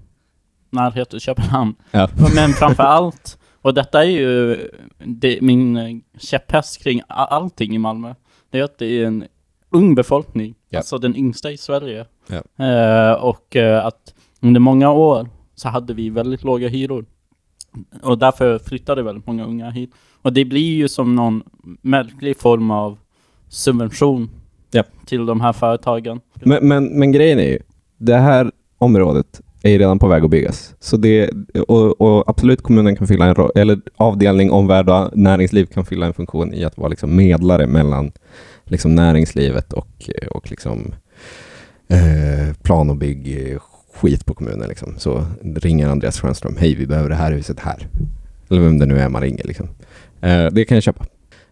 [0.70, 1.74] Närhet till Köpenhamn.
[1.90, 2.08] Ja.
[2.34, 4.58] Men framför allt, och detta är ju
[4.98, 8.14] det, min käpphäst kring allting i Malmö.
[8.50, 9.24] Det är att det är en
[9.70, 10.54] ung befolkning.
[10.68, 10.78] Ja.
[10.78, 12.06] Alltså den yngsta i Sverige.
[12.26, 12.64] Ja.
[12.66, 17.04] Eh, och eh, att under många år så hade vi väldigt låga hyror.
[18.02, 19.90] Och därför flyttade väldigt många unga hit.
[20.22, 21.42] Och det blir ju som någon
[21.82, 22.98] märklig form av
[23.48, 24.30] subvention
[24.70, 24.82] Ja.
[25.06, 26.20] till de här företagen.
[26.34, 27.58] Men, men, men grejen är ju,
[27.98, 30.74] det här området är ju redan på väg att byggas.
[30.80, 31.30] Så det,
[31.68, 36.06] och, och absolut kommunen kan fylla en roll, eller avdelning omvärld och näringsliv kan fylla
[36.06, 38.12] en funktion i att vara liksom medlare mellan
[38.64, 40.94] liksom näringslivet och, och liksom,
[41.88, 43.56] eh, plan och bygg
[43.94, 44.68] skit på kommunen.
[44.68, 44.94] Liksom.
[44.98, 45.24] Så
[45.56, 47.88] ringer Andreas Schönström, hej vi behöver det här huset här.
[48.50, 49.44] Eller vem det nu är man ringer.
[49.44, 49.68] Liksom.
[50.20, 51.04] Eh, det kan jag köpa.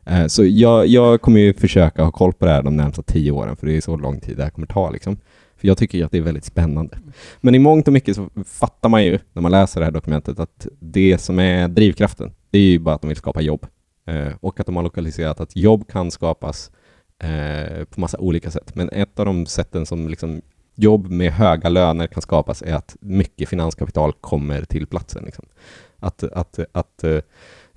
[0.07, 3.31] Eh, Så jag, jag kommer ju försöka ha koll på det här de närmsta tio
[3.31, 4.91] åren, för det är så lång tid det här kommer ta.
[4.91, 5.17] Liksom.
[5.61, 6.99] För jag tycker ju att det är väldigt spännande.
[7.41, 10.41] Men i mångt och mycket så fattar man ju när man läser det här dokumentet
[10.41, 13.67] att det som är drivkraften, det är ju bara att de vill skapa jobb.
[14.07, 16.71] Eh, och att de har lokaliserat att jobb kan skapas
[17.19, 18.75] eh, på massa olika sätt.
[18.75, 20.43] Men ett av de sätten som liksom
[20.75, 25.25] jobb med höga löner kan skapas är att mycket finanskapital kommer till platsen.
[25.25, 25.45] Liksom.
[25.99, 27.21] Att, att, att eh,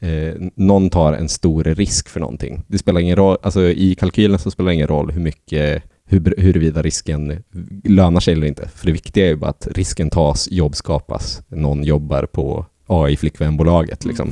[0.10, 2.64] eh någon tar en stor risk för någonting.
[2.68, 6.34] Det spelar ingen roll, alltså i kalkylen så spelar det ingen roll hur mycket hur,
[6.38, 7.44] huruvida risken
[7.84, 8.70] lönar sig eller inte.
[8.76, 14.06] För det viktiga är ju bara att risken tas, jobb skapas, någon jobbar på AI-flickvänbolaget
[14.06, 14.32] liksom.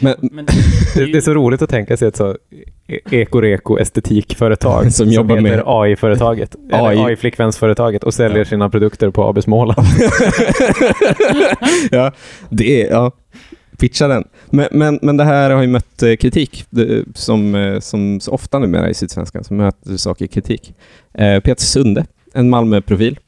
[0.00, 0.46] Men, Men
[0.94, 2.36] Det, det är så roligt att tänka sig ett så
[2.88, 6.96] e- ekoreko estetikföretag Som jobbar heter med- AI-företaget, AI.
[6.98, 8.44] AI-flickvänsföretaget och säljer Ja.
[8.44, 9.86] sina produkter på AB Småland.
[11.90, 12.12] ja,
[12.50, 13.12] det är, ja,
[13.80, 14.24] pitcha den.
[14.50, 16.64] Men, men, men det här har ju mött eh, kritik,
[17.14, 20.74] som, eh, som så ofta numera i Sydsvenskan, så möter saker kritik.
[21.14, 23.18] Eh, Peter Sunde, en Malmöprofil,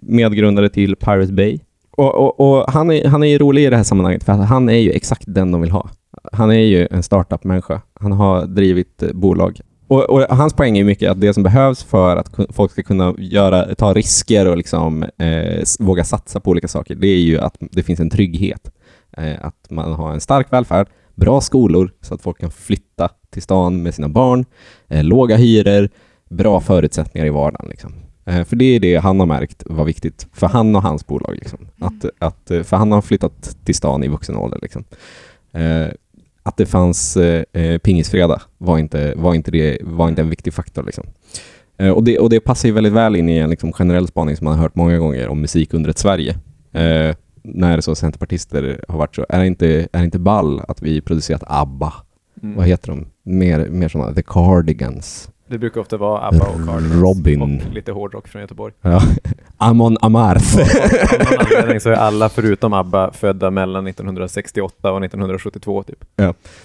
[0.00, 1.58] medgrundare till Pirate Bay
[1.90, 4.68] Och, och, och han, är, han är ju rolig i det här sammanhanget, för han
[4.68, 5.90] är ju exakt den de vill ha.
[6.32, 7.80] Han är ju en startup-människa.
[8.00, 9.60] Han har drivit bolag.
[9.88, 13.14] Och, och hans poäng är mycket att det som behövs för att folk ska kunna
[13.18, 17.56] göra, ta risker och liksom, eh, våga satsa på olika saker, det är ju att
[17.58, 18.70] det finns en trygghet.
[19.16, 23.42] Eh, att man har en stark välfärd, bra skolor så att folk kan flytta till
[23.42, 24.44] stan med sina barn,
[24.88, 25.88] eh, låga hyror,
[26.30, 27.68] bra förutsättningar i vardagen.
[27.68, 27.94] Liksom.
[28.24, 31.34] Eh, för det är det han har märkt var viktigt för han och hans bolag.
[31.34, 31.58] Liksom.
[31.80, 34.58] Att, att, eh, för han har flyttat till stan i vuxen ålder.
[34.62, 34.84] Liksom.
[36.42, 37.18] Att det fanns
[37.82, 40.82] pingisfredag var inte, var, inte det, var inte en viktig faktor.
[40.82, 41.04] Liksom.
[41.94, 44.44] Och, det, och det passar ju väldigt väl in i en liksom, generell spaning som
[44.44, 46.36] man har hört många gånger om musik under ett Sverige.
[47.46, 50.82] Eh, när så centerpartister har varit så, är det inte, är det inte ball att
[50.82, 51.92] vi producerat ABBA?
[52.42, 52.56] Mm.
[52.56, 53.06] Vad heter de?
[53.22, 55.30] Mer, mer sådana, The Cardigans.
[55.48, 57.02] Det brukar ofta vara ABBA och Cardigans.
[57.02, 57.42] Robin.
[57.42, 58.74] Och lite hårdrock från Göteborg.
[58.82, 59.02] Ja.
[59.56, 60.58] Amon Amarth.
[60.58, 66.04] Av någon anledning så är alla förutom ABBA födda mellan 1968 och 1972 typ.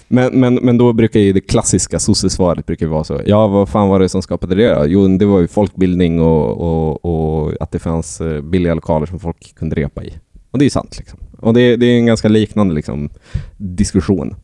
[0.08, 3.20] Men, men, men då brukar ju det klassiska sossesvaret brukar vara så.
[3.26, 4.86] Ja, vad fan var det som skapade det?
[4.86, 9.20] Jo, det var ju folkbildning och, och, och att det fanns eh, billiga lokaler som
[9.20, 10.18] folk kunde repa i.
[10.52, 10.98] Och det är sant.
[10.98, 11.18] Liksom.
[11.38, 13.10] Och det, det är en ganska liknande liksom,
[13.56, 14.36] diskussion.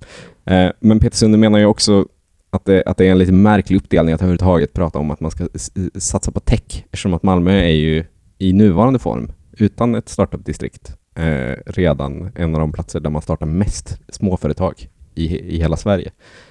[0.45, 2.07] Eh, men Peter Sunde menar ju också
[2.51, 5.31] att det, att det är en lite märklig uppdelning att överhuvudtaget prata om att man
[5.31, 5.49] ska
[5.95, 8.05] satsa på tech, eftersom att Malmö är ju
[8.39, 13.47] i nuvarande form, utan ett startup-distrikt, eh, redan en av de platser där man startar
[13.47, 16.11] mest småföretag i, i hela Sverige.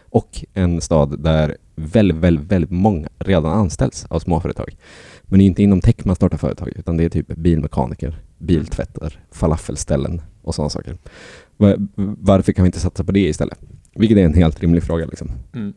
[0.10, 4.78] Och en stad där väldigt, väldigt, väldigt många redan anställs av småföretag.
[5.24, 9.20] Men det är inte inom tech man startar företag, utan det är typ bilmekaniker, biltvättar,
[9.32, 10.98] falafelställen och sådana saker.
[11.58, 11.76] Va-
[12.20, 13.60] Varför kan vi inte satsa på det istället?
[13.96, 15.06] Vilket är en helt rimlig fråga.
[15.06, 15.32] Liksom.
[15.54, 15.74] Mm.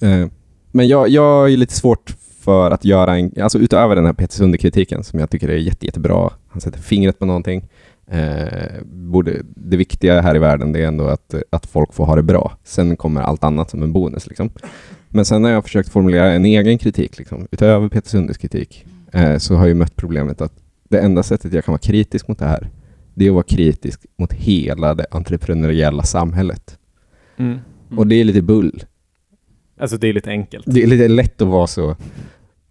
[0.00, 0.28] Eh,
[0.72, 4.34] Men jag, jag är lite svårt för att göra en, alltså utöver den här Peter
[4.34, 6.30] Sunde-kritiken som jag tycker är jätte, jättebra.
[6.48, 7.68] Han sätter fingret på någonting.
[8.10, 12.16] Eh, borde, det viktiga här i världen det är ändå att, att folk får ha
[12.16, 12.56] det bra.
[12.64, 14.26] Sen kommer allt annat som en bonus.
[14.26, 14.50] Liksom.
[15.08, 19.38] Men sen har jag försökt formulera en egen kritik, liksom, utöver Peter Sundes kritik, eh,
[19.38, 20.52] så har jag mött problemet att
[20.88, 22.70] det enda sättet jag kan vara kritisk mot det här,
[23.14, 26.78] det är att vara kritisk mot hela det entreprenöriella samhället.
[27.36, 27.58] Mm.
[27.96, 28.84] Och det är lite bull.
[29.80, 30.64] Alltså det är lite enkelt.
[30.68, 31.96] Det är lite lätt att vara så.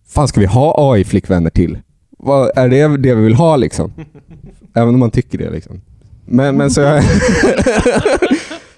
[0.08, 1.80] Fan, ska vi ha AI-flickvänner till?
[2.10, 3.94] Vad, är det det vi vill ha liksom?
[4.74, 5.82] Även om man tycker det liksom.
[6.26, 6.82] Men, men så,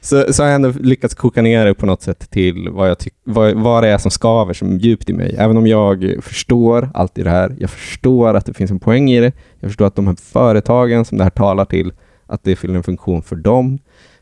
[0.08, 3.00] så, så har jag ändå lyckats koka ner det på något sätt till vad, jag
[3.00, 5.36] tyck, vad, vad det är som skaver som djupt i mig.
[5.38, 7.56] Även om jag förstår allt i det här.
[7.60, 9.32] Jag förstår att det finns en poäng i det.
[9.60, 11.94] Jag förstår att de här företagen som det här talar till,
[12.26, 13.80] att det fyller en funktion för dem.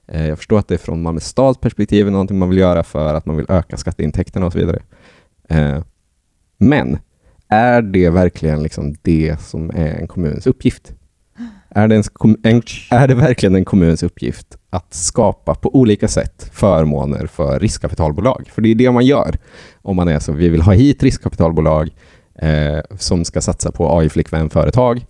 [0.07, 2.83] Eh, Jag förstår att det är från Malmö stads perspektiv är någonting man vill göra
[2.83, 4.79] för att man vill öka skatteintäkterna och så vidare.
[5.49, 5.83] Eh,
[6.57, 6.97] Men
[7.47, 10.93] är det verkligen liksom det som är en kommuns uppgift?
[11.69, 12.03] Är det, en,
[12.43, 18.49] en, är det verkligen en kommuns uppgift att skapa på olika sätt förmåner för riskkapitalbolag?
[18.53, 19.37] För det är det man gör
[19.81, 21.89] om man är så, vi vill ha hit riskkapitalbolag
[22.39, 25.05] eh, som ska satsa på AI-flickvän-företag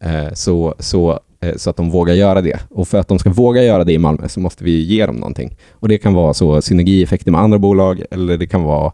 [0.00, 2.60] eh, så, så, eh, så att de vågar göra det.
[2.70, 5.16] Och för att de ska våga göra det i Malmö så måste vi ge dem
[5.16, 5.56] någonting.
[5.72, 8.92] Och det kan vara så synergieffekter med andra bolag eller det kan vara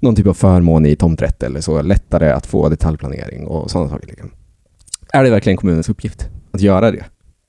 [0.00, 4.06] någon typ av förmån i tomträtt eller så, lättare att få detaljplanering och sådana saker.
[4.06, 4.30] Liksom.
[5.14, 7.04] Är det verkligen kommunens uppgift att göra det?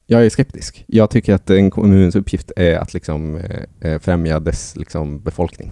[0.08, 0.84] Jag är skeptisk.
[0.88, 5.71] Jag tycker att en kommuns uppgift är att liksom, eh, eh, främja dess liksom, befolkning.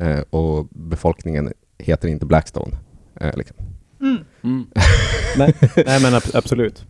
[0.00, 2.76] Eh, och befolkningen heter inte Blackstone.
[3.20, 3.56] Eh, liksom.
[4.42, 4.64] Mm.
[5.38, 5.54] Nej,
[5.86, 6.84] nej men ab- absolut.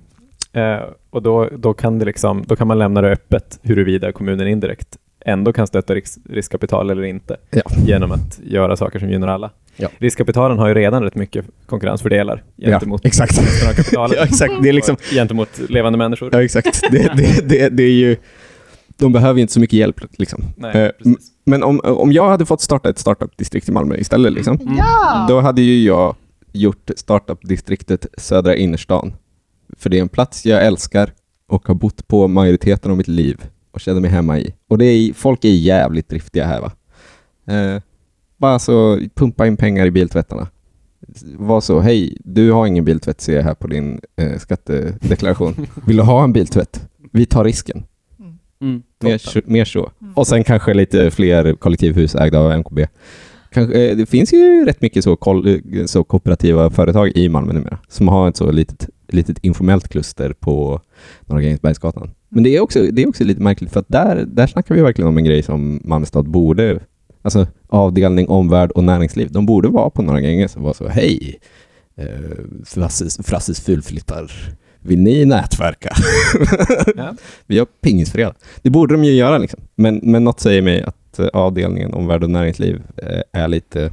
[0.53, 4.49] Eh, och då, då, kan det liksom, då kan man lämna det öppet huruvida kommunen
[4.49, 7.63] indirekt ändå kan stötta riks, riskkapital eller inte Ja.
[7.87, 9.51] genom att göra saker som gynnar alla.
[9.77, 9.89] Ja.
[9.99, 13.39] Riskkapitalen har ju redan rätt mycket konkurrensfördelar gentemot exakt.
[13.39, 14.17] resten av kapitalet.
[14.19, 14.53] ja, exakt.
[14.63, 16.31] Det är liksom, gentemot levande människor.
[16.33, 16.81] ja, exakt.
[16.91, 18.17] Det, det, det, det är ju,
[18.97, 20.01] de behöver ju inte så mycket hjälp.
[20.19, 20.45] Liksom.
[20.57, 20.91] Nej, Eh.
[21.45, 24.77] Men om, om jag hade fått starta ett startup-distrikt i Malmö istället, liksom, Mm.
[24.77, 25.27] Ja!
[25.29, 26.17] då hade ju jag
[26.53, 29.13] gjort startup-distriktet Södra innerstan.
[29.79, 31.11] För det är en plats jag älskar
[31.49, 33.37] och har bott på majoriteten av mitt liv
[33.73, 34.55] och känner mig hemma i.
[34.69, 36.73] Och det är, folk är jävligt driftiga här va.
[37.55, 37.83] Eh,
[38.43, 40.49] bara så pumpa in pengar i biltvättarna.
[41.37, 45.67] Var så, hej, du har ingen biltvätt ser jag här på din eh, skattedeklaration.
[45.87, 46.89] Vill du ha en biltvätt?
[47.13, 47.83] Vi tar risken.
[48.61, 48.83] Mm.
[49.03, 49.91] Mer, så- mer så.
[50.15, 52.87] Och sen kanske lite fler kollektivhus ägda av MKB.
[53.51, 57.53] Kanske, eh, det finns ju rätt mycket så, koll, eh, så kooperativa företag i Malmö
[57.53, 60.81] numera som har ett så litet, litet informellt kluster på
[61.27, 62.11] Norra Grängesbergsgatan.
[62.29, 64.81] Men det är, också, det är också lite märkligt för att där, där snackar vi
[64.83, 66.81] verkligen om en grej som Malmö stad borde,
[67.23, 71.39] alltså avdelning, omvärld och näringsliv, de borde vara på Norra Gränges och vara så hej,
[71.97, 72.07] eh,
[72.65, 74.31] Frasses, Frasses fulflyttar
[74.85, 75.95] Vill ni nätverka?
[76.97, 77.15] Ja.
[77.47, 78.35] Vi har pingisfredag.
[78.63, 79.61] Det borde de ju göra liksom.
[79.75, 83.93] Men, men något säger mig att eh, avdelningen om värld och näringsliv eh, är lite...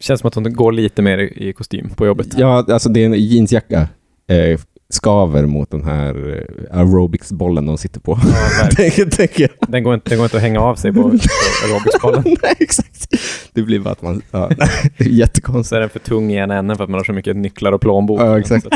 [0.00, 2.26] Känns som att de går lite mer i i kostym på jobbet.
[2.38, 3.88] Ja, alltså det är en jeansjacka.
[4.26, 6.38] Eh, skaver mot den här
[6.70, 8.18] eh, aerobicsbollen de sitter på.
[8.60, 11.08] Ja, tänker, tänker den, går inte, den går inte att hänga av sig på, på
[11.64, 12.22] aerobicsbollen.
[12.42, 13.14] Nej, exakt.
[13.52, 14.22] Det blir bara att man...
[14.30, 14.50] Ja,
[14.98, 15.68] det är jättekonstigt.
[15.68, 17.72] Så är den för tung i en ände för att man har så mycket nycklar
[17.72, 18.20] och plånbok.
[18.20, 18.66] Ja, exakt.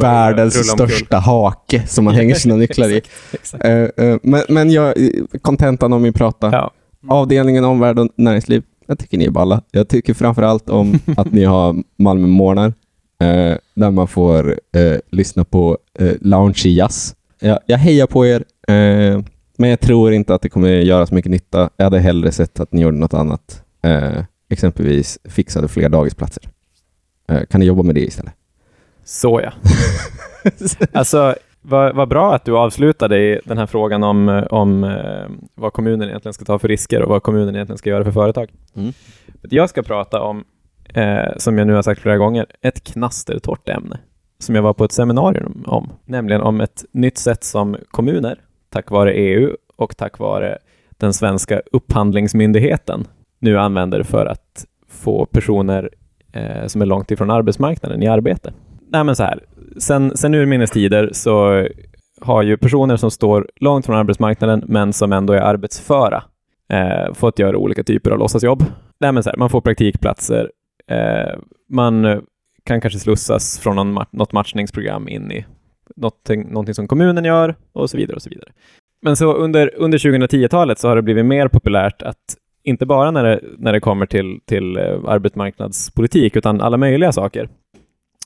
[0.00, 2.96] Världens största hake som man hänger sina nycklar i.
[2.96, 3.64] Exakt, exakt.
[3.64, 4.94] Eh, eh, men, men jag,
[5.42, 6.52] kontentan om min prata.
[6.52, 6.70] Ja.
[7.08, 8.62] Avdelningen om värld och näringsliv.
[8.86, 9.62] Jag tycker ni är balla.
[9.70, 12.72] Jag tycker framför allt om att ni har Malmö Morgnar.
[13.18, 17.14] Eh, där man får eh, lyssna på eh, lounge jazz.
[17.40, 18.44] Jag, jag hejar på er.
[18.68, 19.20] Eh,
[19.58, 21.70] men jag tror inte att det kommer göra så mycket nytta.
[21.76, 23.62] Jag hade hellre sett att ni gjorde något annat.
[23.82, 26.42] Eh, exempelvis fixade fler dagisplatser.
[27.28, 28.32] Eh, kan ni jobba med det istället?
[29.04, 29.52] Så ja.
[30.92, 35.30] Alltså, vad, vad bra att du avslutade i den här frågan om, eh, om eh,
[35.54, 38.50] vad kommunen egentligen ska ta för risker och vad kommunen egentligen ska göra för företag.
[38.76, 38.92] Mm.
[39.42, 40.44] Jag ska prata om,
[40.88, 43.98] eh, som jag nu har sagt flera gånger, ett knastertorrt ämne
[44.38, 48.38] som jag var på ett seminarium om, nämligen om ett nytt sätt som kommuner,
[48.70, 50.58] tack vare EU och tack vare
[50.90, 53.04] den svenska upphandlingsmyndigheten,
[53.38, 55.90] nu använder för att få personer
[56.32, 58.52] eh, som är långt ifrån arbetsmarknaden i arbete.
[58.88, 59.40] Nej, men så här.
[59.78, 61.66] Sen, sen urminnes tider så
[62.20, 66.22] har ju personer som står långt från arbetsmarknaden men som ändå är arbetsföra
[66.68, 68.64] eh, fått göra olika typer av låtsasjobb.
[69.00, 70.50] Nej, men så här, man får praktikplatser,
[70.90, 72.18] eh, man eh,
[72.64, 75.44] kan kanske slussas från någon ma- något matchningsprogram in i
[75.96, 78.16] någonting, någonting som kommunen gör och så vidare.
[78.16, 78.50] och så vidare.
[79.02, 83.24] Men så under, under 2010-talet så har det blivit mer populärt att inte bara när
[83.24, 87.48] det, när det kommer till, till eh, arbetsmarknadspolitik utan alla möjliga saker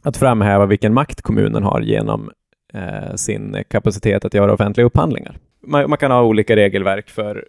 [0.02, 2.30] att framhäva vilken makt kommunen har genom
[2.74, 5.36] eh, sin kapacitet att göra offentliga upphandlingar.
[5.66, 7.46] Man, man kan ha olika regelverk för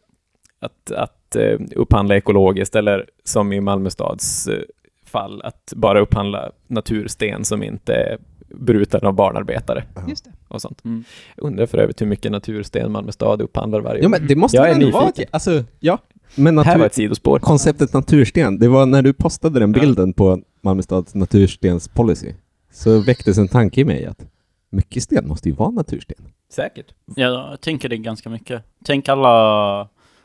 [0.61, 4.59] att, att eh, upphandla ekologiskt eller som i Malmö stads eh,
[5.09, 8.17] fall att bara upphandla natursten som inte är
[8.55, 10.31] bruten av barnarbetare Just det.
[10.47, 10.85] och sånt.
[10.85, 11.03] Mm.
[11.35, 14.09] Jag undrar för övrigt hur mycket natursten Malmö stad upphandlar varje Ja, år.
[14.09, 14.77] men det måste Jag är vara...
[15.05, 15.23] nyfiken.
[15.23, 15.97] ett- Alltså, ja.
[16.35, 17.39] Men Det här natur, var ett sidospår.
[17.39, 19.79] konceptet natursten, det var när du postade den Ja.
[19.81, 22.33] bilden på Malmö stads naturstenspolicy,
[22.71, 24.25] så väcktes en tanke i mig att
[24.69, 26.17] mycket sten måste ju vara natursten.
[26.51, 26.85] Säkert.
[27.15, 28.63] Jag tänker det ganska mycket.
[28.85, 29.29] Tänk alla,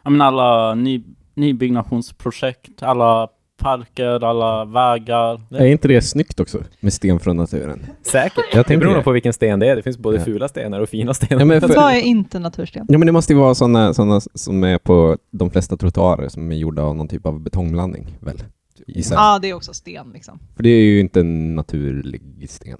[0.03, 1.03] jag menar alla ny,
[1.35, 3.29] nybyggnationsprojekt, alla
[3.65, 5.41] parker, alla vägar.
[5.51, 6.59] Är inte det snyggt också?
[6.81, 7.87] Med sten från naturen.
[8.03, 8.45] Säkert.
[8.53, 9.03] Jag Det tänker beror det.
[9.03, 9.77] på vilken sten det är.
[9.77, 10.25] Det finns både Ja.
[10.25, 11.41] fula stenar och fina stenar.
[11.41, 12.87] Ja, men för- Vad är inte natursten?
[12.89, 16.53] Ja men det måste ju vara sådana såna som är på de flesta trottoarer som
[16.53, 18.43] är gjorda av någon typ av betongblandning, väl?
[18.87, 19.17] Gissar.
[19.17, 20.39] Ja, det är också sten liksom.
[20.57, 22.79] För det är ju inte en naturlig sten.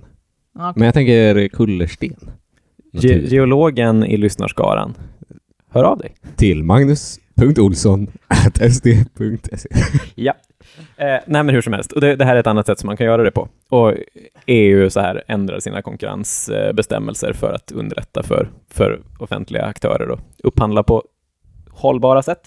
[0.59, 0.73] Okej.
[0.77, 2.17] Men jag tänker kullersten.
[2.93, 4.95] Ge- geologen i lyssnarskaran,
[5.71, 6.15] hör av dig.
[6.37, 6.65] Till
[7.37, 9.69] .olsson.sd.se.
[10.15, 10.35] Ja.
[10.97, 11.93] Eh, nej, men hur som helst.
[11.93, 13.49] Och det, det här är ett annat sätt som man kan göra det på.
[13.69, 13.95] Och
[14.47, 20.83] EU så här ändrar sina konkurrensbestämmelser för att underlätta för, för offentliga aktörer att upphandla
[20.83, 21.03] på
[21.71, 22.41] hållbara sätt.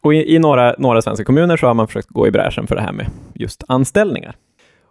[0.00, 2.74] Och i, i några, några svenska kommuner så har man försökt gå i bräschen för
[2.74, 4.36] det här med just anställningar.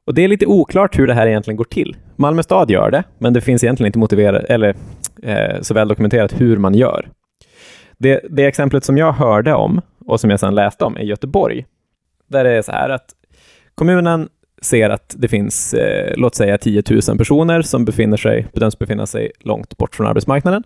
[0.06, 1.96] Och det är lite oklart hur det här egentligen går till.
[2.16, 4.76] Malmö stad gör det, men det finns egentligen inte motiverat eller
[5.24, 7.10] eh, så väl dokumenterat hur man gör.
[8.02, 11.66] Det, det exemplet som jag hörde om och som jag sedan läste om är Göteborg.
[12.28, 13.06] Där det är så här att
[13.76, 14.30] kommunen
[14.62, 19.06] ser att det finns, eh, låt säga 10 000 personer som befinner sig, bedöms befinna
[19.06, 20.64] sig långt bort från arbetsmarknaden.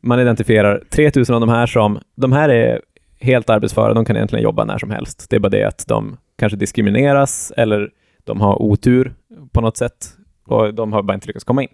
[0.00, 2.80] Man identifierar 3 000 av de här som, de här är
[3.20, 5.26] helt arbetsföra, de kan egentligen jobba när som helst.
[5.30, 7.90] Det är bara det att de kanske diskrimineras eller
[8.24, 9.14] de har otur
[9.52, 10.08] på något sätt
[10.46, 11.68] och de har bara inte lyckats komma in.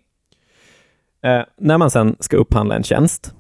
[1.22, 3.34] Eh, när man sen ska upphandla en tjänst,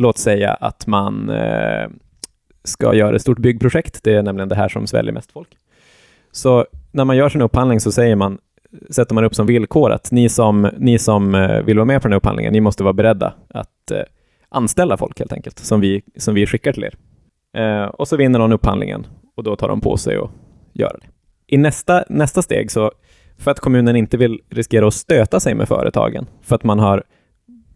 [0.00, 1.88] låt säga att man eh,
[2.64, 5.48] ska göra ett stort byggprojekt, det är nämligen det här som sväljer mest folk.
[6.32, 8.38] Så när man gör sin upphandling så säger man,
[8.90, 12.08] sätter man upp som villkor att ni som, ni som eh, vill vara med på
[12.08, 14.02] den här upphandlingen, ni måste vara beredda att eh,
[14.48, 16.94] anställa folk helt enkelt, som vi, som vi skickar till er.
[17.56, 20.30] Eh, och så vinner någon upphandlingen och då tar de på sig att
[20.72, 21.06] göra det.
[21.46, 22.92] I nästa, nästa steg, så
[23.38, 27.04] för att kommunen inte vill riskera att stöta sig med företagen, för att man har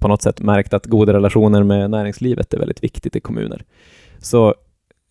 [0.04, 3.64] på något sätt märkt att goda relationer med näringslivet är väldigt viktigt i kommuner,
[4.18, 4.54] så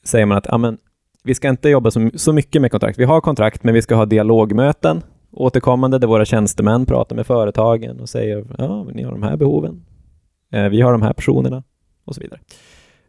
[0.03, 0.77] säger man att amen,
[1.23, 2.99] vi ska inte jobba så, så mycket med kontrakt.
[2.99, 7.99] Vi har kontrakt, men vi ska ha dialogmöten återkommande där våra tjänstemän pratar med företagen
[7.99, 9.85] och säger ja, ni har de här behoven,
[10.51, 11.63] eh, vi har de här personerna
[12.05, 12.39] och så vidare.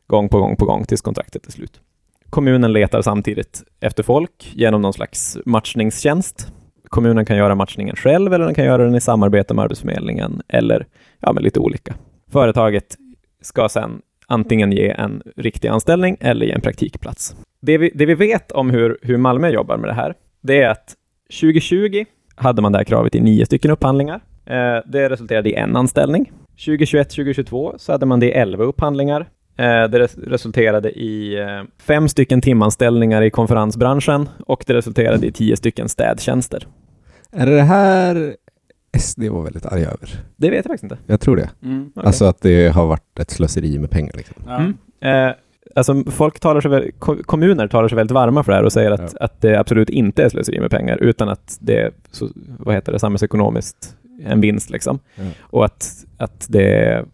[0.06, 1.80] Gång på gång på gång tills kontraktet är slut.
[2.30, 6.52] Kommunen letar samtidigt efter folk genom någon slags matchningstjänst.
[6.88, 10.86] kommunen kan göra matchningen själv eller den kan göra den i samarbete med Arbetsförmedlingen eller
[11.26, 11.94] ja, men lite olika.
[12.32, 12.96] Företaget
[13.40, 17.36] ska sedan antingen ge en riktig anställning eller ge en praktikplats.
[17.60, 20.68] Det vi, det vi vet om hur, hur Malmö jobbar med det här, det är
[20.68, 20.94] att
[21.40, 22.04] 2020
[22.34, 24.20] hade man det här kravet i nio stycken upphandlingar.
[24.46, 26.32] Eh, det resulterade i en anställning.
[26.56, 29.20] 2021-2022 så hade man det i elva upphandlingar.
[29.56, 35.32] Eh, det res resulterade i eh, fem stycken timanställningar i konferensbranschen och det resulterade i
[35.32, 36.66] tio stycken städtjänster.
[37.32, 38.36] Är det här
[38.98, 40.08] SD var väldigt arga över?
[40.36, 40.98] Det vet jag faktiskt inte.
[41.06, 41.50] Jag tror det.
[41.62, 41.90] Mm.
[41.96, 42.06] Okej.
[42.06, 44.12] Alltså att det har varit ett slöseri med pengar.
[44.16, 44.36] Liksom.
[44.46, 44.56] Ja.
[44.56, 45.28] Mm.
[45.28, 45.34] Eh,
[45.76, 48.72] alltså folk talar sig väl, ko- kommuner talar sig väldigt varma för det här och
[48.72, 52.28] säger att, att det absolut inte är slöseri med pengar, utan att det är så,
[52.58, 54.70] vad heter det, samhällsekonomiskt en vinst.
[54.70, 54.98] Liksom.
[55.16, 55.22] Ja.
[55.40, 57.04] Och att, att det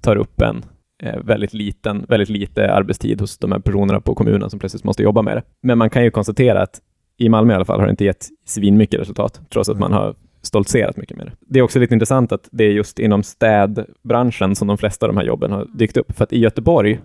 [0.00, 0.64] tar upp en
[1.02, 5.02] eh, väldigt, liten, väldigt lite arbetstid hos de här personerna på kommunen som plötsligt måste
[5.02, 5.42] jobba med det.
[5.62, 6.80] Men man kan ju konstatera att
[7.20, 10.14] i Malmö i alla fall har det inte gett svinmycket resultat, trots att man har
[10.42, 11.32] stoltserat mycket med det.
[11.40, 15.12] Det är också lite intressant att det är just inom städbranschen som de flesta av
[15.12, 16.16] de här jobben har dykt upp.
[16.16, 17.00] För att i Göteborg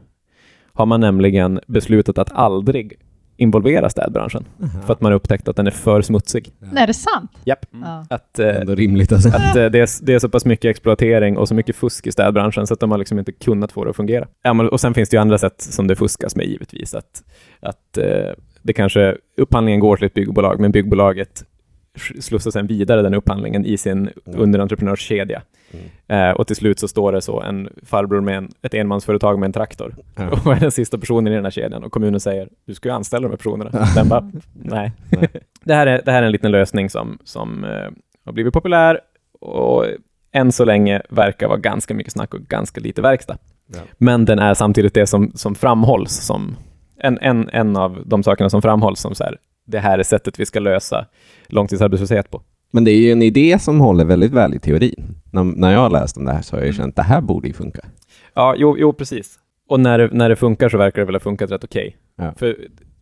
[0.74, 3.00] har man nämligen beslutat att aldrig
[3.38, 4.46] involvera städbranschen,
[4.86, 6.52] för att man har upptäckt att den är för smutsig.
[6.60, 7.32] Nej, är det sant?
[7.46, 7.66] Japp.
[7.72, 8.06] Ja.
[8.10, 9.30] Att, eh, Ändå rimligt alltså.
[9.30, 12.12] att eh, det, är, det är så pass mycket exploatering och så mycket fusk i
[12.12, 14.28] städbranschen så att de har liksom inte kunnat få det att fungera.
[14.44, 16.94] Ja, men, och sen finns det ju andra sätt som det fuskas med givetvis.
[16.94, 17.24] Att,
[17.60, 18.32] att eh,
[18.62, 21.44] det kanske, upphandlingen går till ett byggbolag, men byggbolaget
[22.20, 25.42] slussar sen vidare den upphandlingen i sin underentreprenörskedja.
[25.72, 26.30] Mm.
[26.30, 29.48] Eh, och till slut så står det så en farbror med en, ett enmansföretag med
[29.48, 30.30] en traktor Ja.
[30.46, 32.96] och är den sista personen i den här kedjan och kommunen säger du ska ju
[32.96, 33.88] anställa de här personerna.
[33.96, 34.92] Den bara, nej.
[35.10, 35.30] Nej.
[35.64, 37.90] det, här är, det här är en liten lösning som, som eh,
[38.26, 39.00] har blivit populär
[39.40, 39.86] och
[40.32, 43.38] än så länge verkar vara ganska mycket snack och ganska lite verkstad.
[43.68, 43.80] Ja.
[43.98, 46.56] Men den är samtidigt det som, som framhålls som
[46.98, 50.40] en, en, en av de sakerna som framhålls som så här, det här är sättet
[50.40, 51.06] vi ska lösa
[51.48, 52.42] långtidsarbetslöshet på.
[52.72, 55.16] Men det är ju en idé som håller väldigt väl i teorin.
[55.32, 57.02] När, när jag har läst om det här så har jag ju känt att det
[57.14, 57.82] här borde ju funka.
[58.34, 59.40] Ja, jo, jo precis.
[59.70, 61.98] Och när det, när det funkar så verkar det väl ha funkat rätt okej.
[62.18, 62.34] Ja.
[62.38, 62.58] För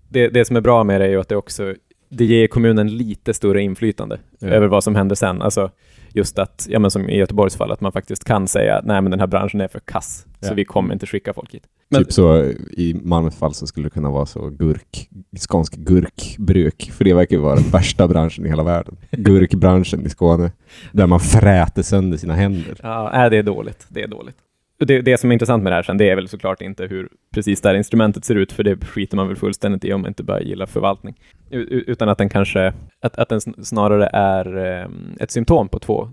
[0.10, 1.76] det, det som är bra med det är ju att det också
[2.10, 4.48] det ger kommunen lite större inflytande Ja.
[4.48, 5.42] över vad som händer sen.
[5.42, 5.72] Alltså
[6.14, 9.12] just att, ja men som i Göteborgs fall, att man faktiskt kan säga nej men
[9.12, 10.54] den här branschen är för kass, så Ja.
[10.54, 11.64] vi kommer inte skicka folk hit.
[11.92, 16.92] Men, Typ så i Malmös fall så skulle det kunna vara så gurk, skånsk gurkbruk,
[16.94, 18.98] för det verkar ju vara den värsta branschen i hela världen.
[19.12, 20.52] Gurkbranschen i Skåne,
[20.92, 22.76] där man fräter sönder sina händer.
[22.84, 23.86] Ja, det är dåligt.
[23.90, 24.36] Det är dåligt.
[24.78, 27.10] Det, det som är intressant med det här sen, det är väl såklart inte hur
[27.34, 30.08] precis det här instrumentet ser ut, för det skiter man väl fullständigt i om man
[30.08, 31.16] inte bara gillar förvaltning.
[31.50, 34.88] Utan att den kanske, att, att den sn- snarare är eh,
[35.20, 36.10] ett symptom på två,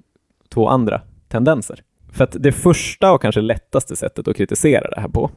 [0.48, 1.80] två andra tendenser.
[2.12, 5.30] För att det första och kanske lättaste sättet att kritisera det här på,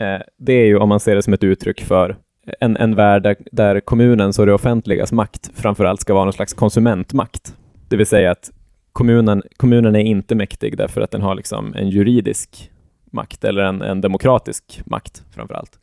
[0.00, 2.16] Eh, det är ju om man ser det som ett uttryck för
[2.60, 6.54] en, en värld där, där kommunens och det offentligas makt framförallt ska vara någon slags
[6.54, 7.56] konsumentmakt.
[7.88, 8.50] Det vill säga att
[8.92, 12.70] kommunen, kommunen är inte mäktig därför att den har liksom en juridisk
[13.12, 15.78] makt eller en, en demokratisk makt framför allt,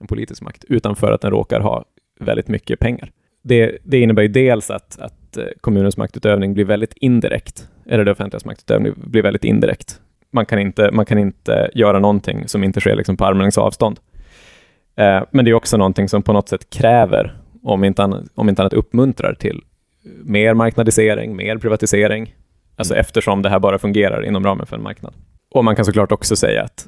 [0.00, 1.84] en politisk makt, utan för att den råkar ha
[2.20, 3.10] väldigt mycket pengar.
[3.42, 8.10] Det, det innebär ju dels att, att eh, kommunens maktutövning blir väldigt indirekt, eller det
[8.10, 10.00] offentligas maktutövning blir väldigt indirekt.
[10.34, 14.00] Man kan inte, man kan inte göra någonting som inte sker liksom på armlängds avstånd.
[14.96, 18.48] Eh, men det är också någonting som på något sätt kräver, om inte, annat, om
[18.48, 19.62] inte annat uppmuntrar till
[20.24, 22.34] mer marknadisering, mer privatisering,
[22.76, 25.14] alltså eftersom det här bara fungerar inom ramen för en marknad.
[25.50, 26.86] Och man kan såklart också säga att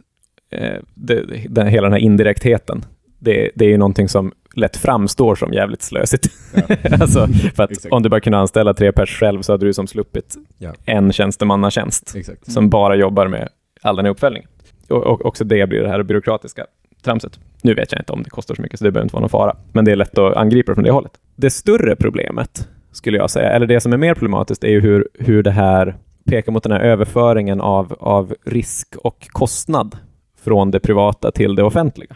[0.50, 2.84] eh, det, den, hela den här indirektheten,
[3.18, 6.26] det, det är ju någonting som lätt framstår som jävligt slösigt.
[7.00, 9.86] alltså, för att om du bara kunde anställa tre pers själv så hade du som
[9.86, 10.72] sluppit Ja.
[10.84, 12.52] en tjänstemannatjänst Exakt.
[12.52, 13.48] som bara jobbar med
[13.82, 14.48] all den här uppföljningen.
[14.88, 16.66] Och, och också det blir det här byråkratiska
[17.04, 17.40] tramset.
[17.62, 19.30] Nu vet jag inte om det kostar så mycket, så det behöver inte vara någon
[19.30, 19.56] fara.
[19.72, 21.12] Men det är lätt att angripa från det hållet.
[21.36, 25.08] Det större problemet, skulle jag säga, eller det som är mer problematiskt, är ju hur,
[25.14, 29.96] hur det här pekar mot den här överföringen av, av risk och kostnad
[30.44, 32.14] från det privata till det offentliga.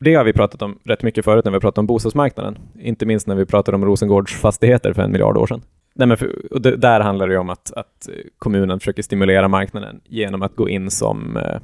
[0.00, 2.58] Det har vi pratat om rätt mycket förut när vi pratat om bostadsmarknaden.
[2.78, 5.62] Inte minst när vi pratade om Rosengårds fastigheter för en miljard år sedan.
[5.94, 9.48] Nej, men för, och det, där handlar det ju om att, att kommunen försöker stimulera
[9.48, 11.60] marknaden genom att gå in som eh,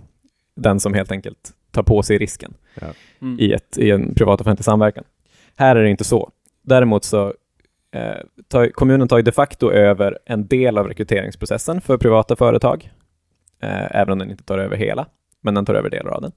[0.57, 2.55] den som helt enkelt tar på sig risken
[3.21, 3.41] Mm.
[3.41, 5.05] i, ett, i en privat-offentlig samverkan.
[5.57, 6.31] Här är det inte så.
[6.63, 7.35] Däremot så
[7.95, 8.17] eh,
[8.49, 12.91] tar, kommunen tar ju de facto över en del av rekryteringsprocessen för privata företag,
[13.63, 15.07] eh, även om den inte tar över hela,
[15.41, 16.33] men den tar över delar av den.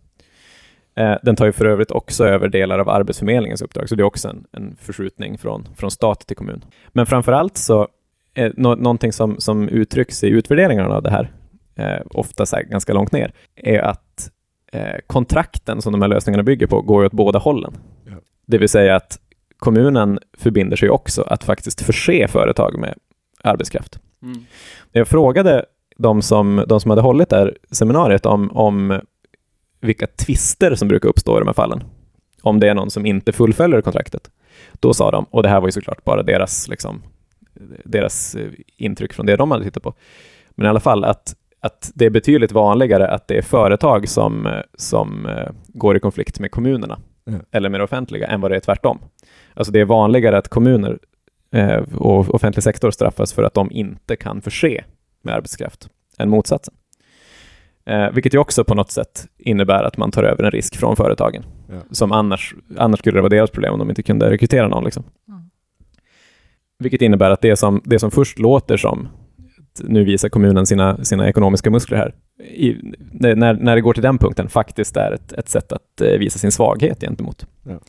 [0.96, 4.06] Eh, den tar ju för övrigt också över delar av Arbetsförmedlingens uppdrag, så det är
[4.06, 6.66] också en, en förskjutning från, från stat till kommun.
[6.88, 7.88] Men framför allt så
[8.34, 11.32] är nå, någonting som, som uttrycks i utvärderingarna av det här,
[11.76, 14.32] eh, ofta så här ganska långt ner, är att
[14.72, 17.74] eh, kontrakten som de här lösningarna bygger på går ju åt båda hållen.
[18.06, 18.14] Ja.
[18.46, 19.20] Det vill säga att
[19.58, 22.94] kommunen förbinder sig också att faktiskt förse företag med
[23.44, 24.00] arbetskraft.
[24.22, 24.46] Mm.
[24.92, 25.66] Jag frågade
[25.98, 29.02] de som, de som hade hållit det här seminariet om, om
[29.82, 31.84] vilka tvister som brukar uppstå i de här fallen.
[32.42, 34.32] Om det är någon som inte fullföljer kontraktet.
[34.74, 37.02] Då sa de, och det här var ju såklart bara deras, liksom,
[37.84, 39.94] deras eh, intryck från det de hade tittat på,
[40.50, 44.46] men i alla fall att, att det är betydligt vanligare att det är företag som,
[44.46, 47.40] eh, som eh, går i konflikt med kommunerna Ja.
[47.52, 49.00] eller med det offentliga än vad det är tvärtom.
[49.54, 51.00] Alltså det är vanligare att kommuner
[51.96, 54.84] och offentlig sektor straffas för att de inte kan förse
[55.22, 56.74] med arbetskraft än motsatsen.
[57.90, 60.96] Eh, vilket ju också på något sätt innebär att man tar över en risk från
[60.96, 61.44] företagen.
[61.70, 61.76] Ja.
[61.92, 64.84] Som annars, annars skulle det vara deras problem om de inte kunde rekrytera någon.
[64.84, 65.04] Liksom.
[65.28, 65.42] Mm.
[66.80, 69.08] Vilket innebär att det som, det som först låter som
[69.84, 72.14] nu visar kommunen sina, sina ekonomiska muskler här,
[72.44, 72.78] i,
[73.12, 76.40] när, när det går till den punkten, faktiskt är ett, ett sätt att eh, visa
[76.40, 77.80] sin svaghet gentemot Ja.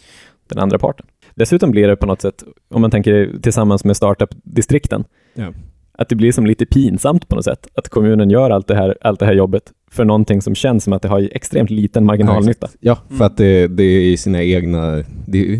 [0.49, 1.07] den andra parten.
[1.35, 5.53] Dessutom blir det på något sätt, om man tänker tillsammans med startup-distrikten, Ja.
[5.93, 8.99] att det blir som lite pinsamt på något sätt, att kommunen gör allt det här,
[9.01, 12.69] allt det här jobbet för någonting som känns som att det har extremt liten marginalnytta.
[12.81, 13.27] Ja, för Mm.
[13.27, 15.03] att det, det är i sina egna...
[15.27, 15.59] Det,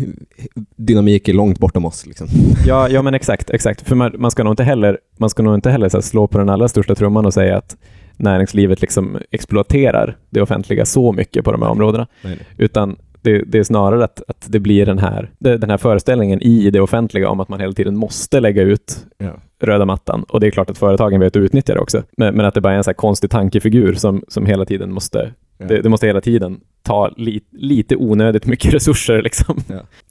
[0.75, 2.05] dynamik är långt bortom oss.
[2.05, 2.27] Liksom.
[2.67, 3.81] Ja, ja men exakt, exakt.
[3.87, 6.37] För man, man ska nog inte heller, man ska nog inte heller så slå på
[6.37, 7.77] den allra största trumman och säga att
[8.17, 12.47] näringslivet liksom exploaterar det offentliga så mycket på de här områdena, Nej, nej.
[12.57, 16.69] utan det, det är snarare att, att det blir den här, den här föreställningen i
[16.69, 19.31] det offentliga om att man hela tiden måste lägga ut Ja.
[19.61, 20.23] röda mattan.
[20.29, 22.03] Och det är klart att företagen vet att utnyttja det också.
[22.17, 25.33] Men, men att det bara är en så konstig tankefigur som, som hela tiden måste,
[25.57, 25.65] Ja.
[25.67, 29.21] det, det måste hela tiden ta li, lite onödigt mycket resurser.
[29.21, 29.57] Liksom.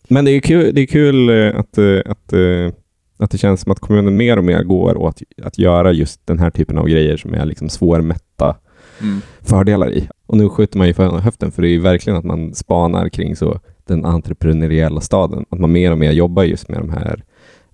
[0.08, 2.72] Men det är kul, det är kul eh, att, eh, att, eh,
[3.18, 6.38] att det känns som att kommunen mer och mer går åt att göra just den
[6.38, 8.56] här typen av grejer som är liksom svårmätta
[9.42, 10.08] fördelar i.
[10.26, 13.08] Och nu skjuter man ju för höften, för det är ju verkligen att man spanar
[13.08, 15.44] kring så den entreprenöriella staden.
[15.50, 17.22] Att man mer och mer jobbar just med de här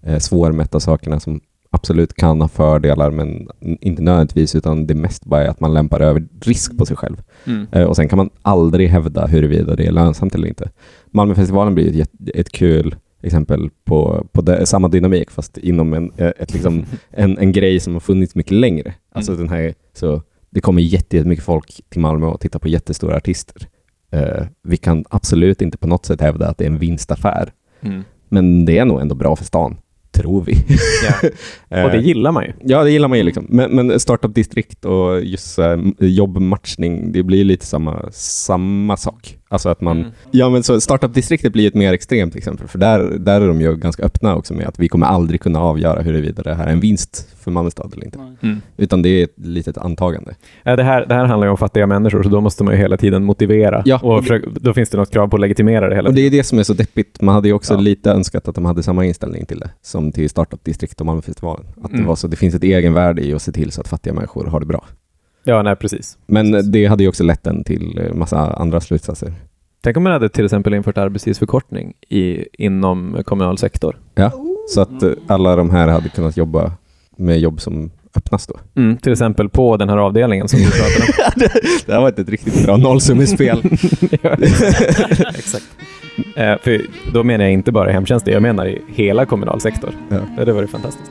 [0.03, 5.45] eh, svårmätta sakerna som absolut kan ha fördelar, men inte nödvändigtvis, utan det mest bara
[5.45, 7.23] är att man lämpar över risk på sig själv.
[7.45, 7.67] Mm.
[7.73, 10.71] Eh, Och sen kan man aldrig hävda huruvida det är lönsamt eller inte.
[11.11, 16.33] Malmöfestivalen blir ett, ett kul exempel på, på det, samma dynamik, fast inom en, eh,
[16.39, 18.95] ett, liksom, en, en grej som har funnits mycket längre.
[19.13, 23.17] Alltså den här, så det kommer jätte- jättemycket folk till Malmö och tittar på jättestora
[23.17, 23.69] artister.
[24.13, 28.03] Eh, vi kan absolut inte på något sätt hävda att det är en vinstaffär, Mm.
[28.29, 29.77] men det är nog ändå bra för stan,
[30.13, 30.53] tror vi.
[31.09, 31.29] Ja.
[31.85, 32.53] Och det Eh, gillar man ju.
[32.63, 33.47] Ja, det gillar man ju liksom.
[33.49, 39.39] Men, men startup-distrikt och just här, jobbmatchning, det blir lite samma, samma sak.
[39.49, 39.99] Alltså att man...
[40.01, 40.11] Mm.
[40.31, 43.77] Ja, men så startup-distriktet blir ett mer extremt exempel, för där, där är de ju
[43.77, 46.81] ganska öppna också med att vi kommer aldrig kunna avgöra huruvida det här är en
[46.81, 48.19] vinst för Malmö stad eller inte.
[48.43, 48.61] Mm.
[48.77, 50.35] Utan det är ett litet antagande.
[50.63, 52.81] Ja, det, här, det här handlar ju om fattiga människor, så då måste man ju
[52.81, 53.83] hela tiden motivera.
[53.85, 56.09] Ja, och och det- försöka, då finns det något krav på att legitimera det hela
[56.09, 56.33] Och det tiden.
[56.35, 57.21] är det som är så deppigt.
[57.23, 57.81] Man hade ju också Ja.
[57.81, 61.67] lite önskat att de hade samma inställning till det som till startup-distrikt och Malmöfestivalen.
[61.83, 62.07] Att det, Mm.
[62.09, 64.61] var så, det finns ett egenvärde i att se till så att fattiga människor har
[64.61, 64.85] det bra.
[65.49, 66.19] Ja, nej, precis.
[66.27, 69.33] Men det hade ju också lett en till eh, massa andra slutsatser.
[69.83, 73.99] Tänk om man hade till exempel infört arbetstidsförkortning i, inom kommunal sektor.
[74.69, 76.73] Så att eh, alla de här hade kunnat jobba
[77.17, 78.55] med jobb som öppnas då.
[78.77, 81.63] Mm, till exempel på den här avdelningen som du pratade om.
[81.87, 83.63] det här var ett, ett riktigt bra nollsummespel.
[84.23, 84.31] Ja,
[85.29, 85.67] Exakt.
[86.37, 86.81] Eh, för
[87.13, 89.91] då menar jag inte bara hemtjänst, jag menar i hela kommunal sektor.
[90.09, 90.17] Ja.
[90.17, 91.11] Det hade varit fantastiskt.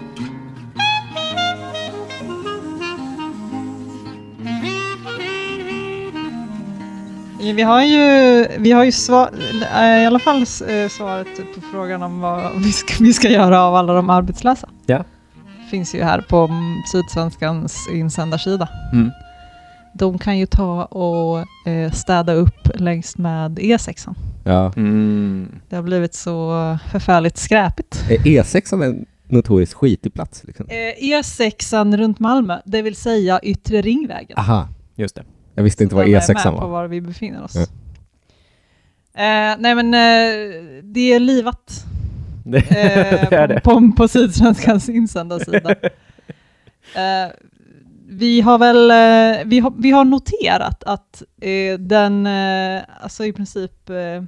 [7.54, 9.30] Vi har ju, vi har ju svar,
[9.74, 13.62] eh, i alla fall eh, svaret på frågan om vad vi ska, vi ska göra
[13.62, 14.70] av alla de arbetslösa.
[14.86, 15.04] Ja.
[15.72, 16.50] Finns ju här på
[16.92, 18.70] Sydsvenskans insändarsida.
[18.94, 19.12] Mm.
[19.94, 24.16] De kan ju ta och eh, städa upp längs med E6.
[24.44, 24.74] Ja.
[24.76, 25.48] Mm.
[25.70, 28.06] Det har blivit så förfärligt skräpigt.
[28.10, 30.44] Är E6 en notoriskt skitig plats?
[30.44, 30.66] Liksom?
[30.70, 34.38] Eh, E6 runt Malmö, det vill säga Yttre Ringvägen.
[34.38, 35.24] Aha, Just det.
[35.56, 36.68] Jag visste inte Så vad den är E6 med på var.
[36.68, 37.56] var vi befinner oss.
[37.56, 37.62] Ja.
[39.22, 41.86] Eh, nej men eh, det är livat
[42.44, 43.62] Det, eh, det är det.
[43.62, 45.76] På, på Sydsvenskans insändarsida.
[46.96, 47.32] Eh,
[48.10, 53.34] vi har väl eh, vi har, vi har noterat att eh, den eh, alltså i
[53.34, 54.24] princip eh,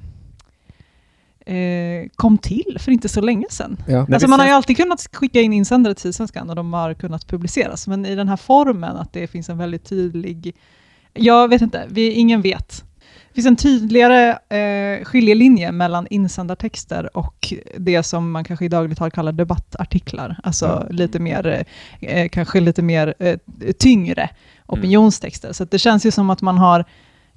[1.55, 3.77] eh, kom till för inte så länge sedan.
[3.87, 4.07] Ja.
[4.13, 7.27] Alltså man har ju alltid kunnat skicka in insändare till Sydsvenskan och de har kunnat
[7.27, 10.55] publiceras, men i den här formen att det finns en väldigt tydlig,
[11.19, 12.83] jag vet inte, vi, ingen vet.
[13.29, 18.97] Det finns en tydligare eh, skiljelinje mellan insändartexter och det som man kanske i dagligt
[18.97, 21.65] tal kallar debattartiklar, alltså lite mer,
[22.01, 23.37] eh, kanske lite mer eh,
[23.79, 24.29] tyngre
[24.65, 25.53] opinionstexter.
[25.53, 26.85] Så att det känns ju som att man har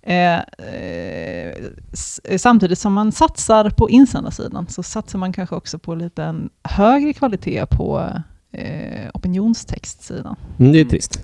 [0.03, 1.55] Eh, eh,
[1.93, 6.51] s- samtidigt som man satsar på insändarsidan så satsar man kanske också på lite en
[6.64, 8.11] högre kvalitet på
[8.53, 10.37] eh, opinionstextsidan.
[10.59, 11.22] Mm, det är trist.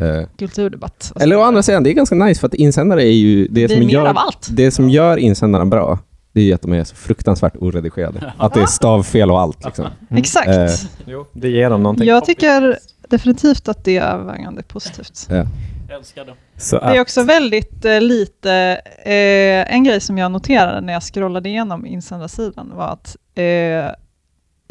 [0.00, 1.12] Eh, Kulturdebatt.
[1.14, 3.66] och eller å andra sidan, det är ganska nice för att insändare är ju det,
[3.66, 4.16] det som gör,
[4.50, 5.98] det som gör insändarna bra.
[6.32, 8.32] Det är ju att de är så fruktansvärt oredigerade.
[8.38, 9.64] Att det är stavfel och allt.
[9.64, 9.86] Liksom.
[10.10, 10.48] Exakt.
[10.48, 10.66] Eh,
[11.06, 12.08] Jo, det ger dem någonting.
[12.08, 12.78] Jag tycker
[13.08, 15.26] definitivt att det är övervägande positivt.
[15.30, 15.46] Ja.
[16.70, 16.76] Det.
[16.76, 18.52] Är också väldigt eh, lite,
[19.04, 23.94] eh, en grej som jag noterade när jag scrollade igenom insändarsidan var att eh,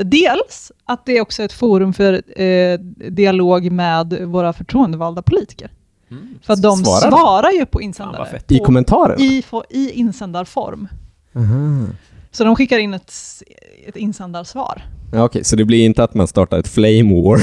[0.03, 2.79] dels att det är också ett forum för eh,
[3.11, 5.71] dialog med våra förtroendevalda politiker.
[6.11, 6.27] Mm.
[6.41, 8.25] För att de Svarar svarar, ju på insändare.
[8.29, 8.51] fett.
[8.51, 9.21] I kommentarer?
[9.21, 10.87] i, I insändarform.
[11.35, 11.85] Aha.
[12.31, 13.13] Så de skickar in ett,
[13.87, 14.81] ett insändarsvar.
[15.13, 17.37] Ja, Okej, så det blir inte att man startar ett flame war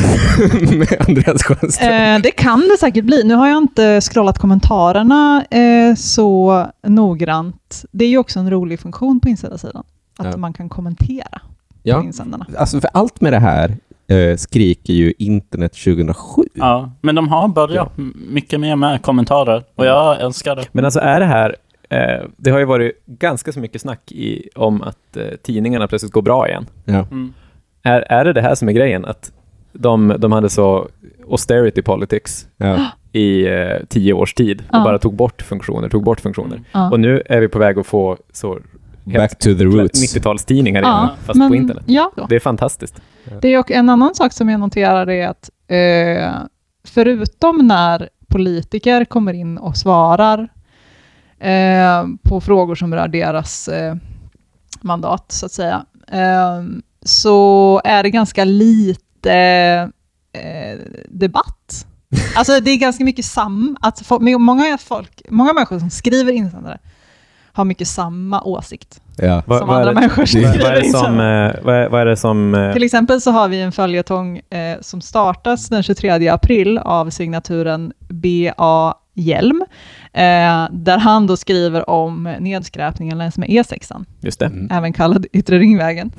[0.79, 1.93] med Andreas Sjöström?
[1.93, 3.25] Eh, det kan det säkert bli.
[3.25, 7.85] Nu har jag inte scrollat kommentarerna eh, så noggrant.
[7.93, 9.85] Det är ju också en rolig funktion på insändarsidan.
[10.17, 10.37] Att Ja.
[10.37, 11.41] man kan kommentera
[11.91, 11.99] Ja.
[12.01, 12.47] på insändarna.
[12.59, 13.77] Alltså för allt med det här
[14.09, 16.43] eh, skriker ju internet 2007.
[16.55, 20.65] Ja, men de har börjat m- mycket mer med kommentarer och jag älskar det.
[20.73, 21.57] Men alltså är det här,
[21.89, 26.13] eh, det har ju varit ganska så mycket snack i, om att eh, tidningarna plötsligt
[26.13, 26.67] går bra igen.
[26.85, 26.95] Ja.
[27.11, 27.33] Mm.
[27.83, 29.05] Är, är det det här som är grejen?
[29.05, 29.33] Att
[29.73, 30.89] de, de hade så
[31.31, 32.87] austerity politics Ja.
[33.13, 34.85] i eh, tio års tid och Ja.
[34.85, 36.61] bara tog bort funktioner, tog bort funktioner.
[36.73, 36.91] Ja.
[36.91, 38.59] Och nu är vi på väg att få så
[39.15, 40.15] Back to the roots.
[40.17, 41.85] 90-talstidningar igen, Ja, fast men- på internet.
[41.87, 43.01] Ja, Det är fantastiskt.
[43.41, 46.33] det är och en annan sak som jag noterar är att eh,
[46.85, 50.49] förutom när politiker kommer in och svarar
[51.39, 53.95] eh, på frågor som rör deras eh,
[54.81, 56.63] mandat, så att säga, eh,
[57.03, 59.33] så är det ganska lite
[60.33, 60.79] eh,
[61.09, 61.87] debatt.
[62.37, 63.77] Alltså det är ganska mycket sam...
[63.81, 66.79] Att många, folk, många människor som skriver insändare
[67.57, 69.43] har mycket samma åsikt Ja.
[69.47, 71.75] Vad- som vad är andra det- människor det- skriver Vad är det som, eh, vad
[71.75, 75.01] är, vad är, det som eh, Till exempel så har vi en följetong eh, som
[75.01, 78.95] startas den 23 april av signaturen B.A.
[79.19, 79.65] Hjelm,
[80.13, 84.47] eh, där han då skriver om nedskräpningen längs med E6, just det.
[84.47, 84.69] Mm.
[84.73, 86.13] även kallad Yttre Ringvägen.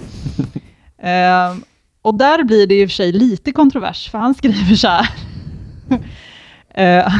[1.03, 1.55] eh,
[2.01, 5.07] och där blir det i och för sig lite kontrovers, för han skriver så här.
[6.73, 7.13] eh,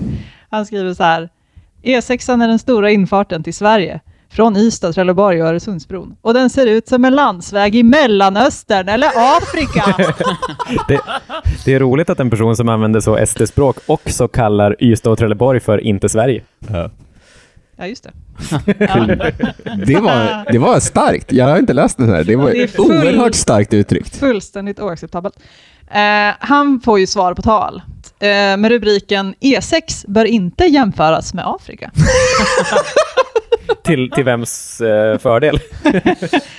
[0.50, 1.28] han skriver så här.
[1.84, 6.16] E6 är den stora infarten till Sverige från Ystad, Trelleborg och Öresundsbron.
[6.20, 9.08] Och den ser ut som en landsväg i Mellanöstern eller
[9.38, 9.96] Afrika.
[10.88, 11.00] det.
[11.64, 15.60] Det är roligt att en person som använder så SD-språk också kallar Ystad och Trelleborg
[15.60, 16.42] för inte Sverige.
[17.76, 18.10] ja, just det.
[18.78, 19.06] Ja.
[19.86, 21.32] Det, var, det var starkt.
[21.32, 22.24] Jag har inte läst den här.
[22.24, 24.16] Det var Det är full- oerhört starkt uttryckt.
[24.16, 25.34] Fullständigt oacceptabelt.
[25.90, 27.82] Eh, han får ju svar på tal
[28.58, 31.90] med rubriken E6 bör inte jämföras med Afrika.
[33.84, 35.58] Till, till vems eh, fördel?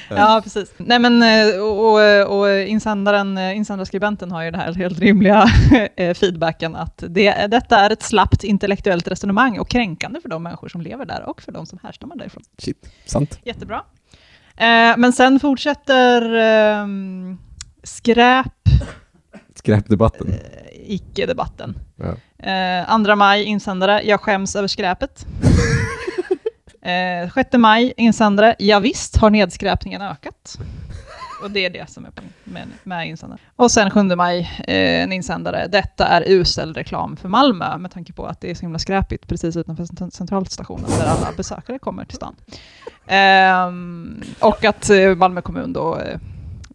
[0.09, 0.74] Ja, precis.
[0.78, 5.45] Nej, men, eh, och, och, insändaren, eh, insändarskribenten har ju det här helt rimliga
[5.95, 10.68] eh, feedbacken att det, detta är ett slappt intellektuellt resonemang och kränkande för de människor
[10.68, 12.43] som lever där och för de som härstammar därifrån.
[12.57, 13.39] Shit, sant.
[13.43, 13.84] Jättebra.
[14.57, 17.38] Eh, men sen fortsätter ehm,
[17.84, 18.47] skräp
[19.55, 20.34] Skräpdebatten.
[20.86, 21.75] Eh, icke-debatten.
[21.95, 22.15] Ja.
[22.88, 25.25] Eh, 2 maj insändare, jag skäms över skräpet.
[26.81, 30.57] eh, 6 maj insändare, ja, visst har nedskräpningen ökat.
[31.43, 33.39] Och det är det som är poängen med, med insändare.
[33.55, 38.13] Och sen 7 maj, eh, en insändare, detta är usel reklam för Malmö med tanke
[38.13, 42.05] på att det är så himla skräpigt precis utanför cent- centralstationen där alla besökare kommer
[42.05, 42.36] till stan.
[43.07, 46.19] Ehm, och att eh, Malmö kommun då eh,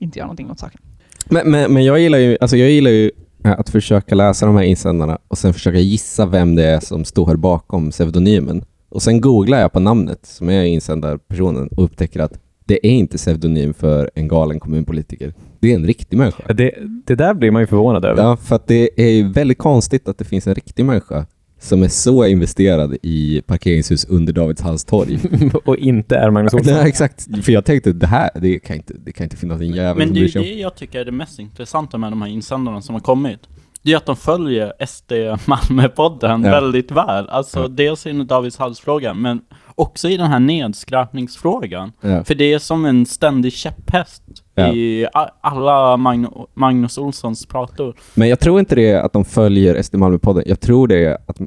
[0.01, 0.81] inte gör någonting åt saken.
[1.27, 3.11] Men, men, men jag gillar ju, alltså jag gillar ju eh,
[3.43, 7.37] att försöka läsa de här insändarna och sen försöka gissa vem det är som står
[7.37, 8.65] bakom pseudonymen.
[8.89, 13.17] Och sen googlar jag på namnet som är insändarpersonen och upptäcker att det är inte
[13.17, 15.35] pseudonym för en galen kommunpolitiker.
[15.61, 16.53] Det är en riktig människa.
[16.53, 16.75] Det,
[17.07, 18.23] det där blir man ju förvånad över.
[18.23, 21.27] Ja, för det är väldigt konstigt att det finns en riktig människa
[21.61, 25.19] som är så investerad i parkeringshus under Davids torg.
[25.65, 26.75] och inte är Magnus Olsson.
[26.75, 27.45] Nej, exakt.
[27.45, 30.07] För jag tänkte, det här, det kan inte, det kan inte finnas en jävel Men
[30.07, 30.45] som det är om.
[30.45, 33.41] det jag tycker är det mest intressanta med de här insändarna som har kommit.
[33.83, 35.13] Det är att de följer SD
[35.47, 36.51] Malmö-podden Ja.
[36.51, 37.29] väldigt väl.
[37.29, 37.69] Alltså Ja.
[37.69, 39.41] dels i Davids halsfrågan, men
[39.81, 41.93] också i den här nedskräpningsfrågan.
[42.01, 42.25] Ja.
[42.25, 44.23] För det är som en ständig käpphäst
[44.55, 44.73] Ja.
[44.73, 45.07] i
[45.41, 47.95] alla Magn- Magnus Olssons prator.
[48.15, 50.43] Men jag tror inte det är att de följer SD Malmö-podden.
[50.47, 51.41] Jag tror det är att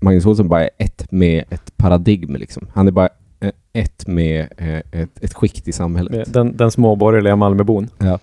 [0.00, 2.36] Magnus Olsson bara är ett med ett paradigm.
[2.36, 2.66] Liksom.
[2.74, 3.08] Han är bara
[3.40, 6.32] eh, ett med eh, ett, ett skikt i samhället.
[6.32, 7.88] Den, den småborgerliga Malmöbon.
[7.98, 8.18] Ja.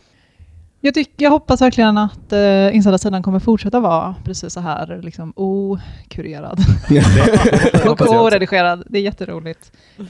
[0.88, 5.34] Jag, tycker, jag hoppas verkligen att uh, insändarsidan kommer fortsätta vara precis så här liksom
[5.36, 6.60] okurerad.
[7.90, 8.84] och oredigerad.
[8.90, 9.72] Det är jätteroligt.
[10.00, 10.06] Uh,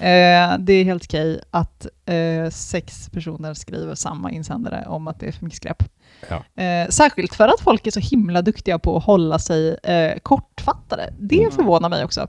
[0.59, 5.31] det är helt okej att uh, sex personer skriver samma insändare om att det är
[5.31, 5.83] för mycket skräp.
[6.29, 6.63] Ja.
[6.63, 11.13] Eh, särskilt för att folk är så himla duktiga på att hålla sig eh, kortfattade.
[11.19, 11.51] Det Mm.
[11.51, 12.27] förvånar mig också.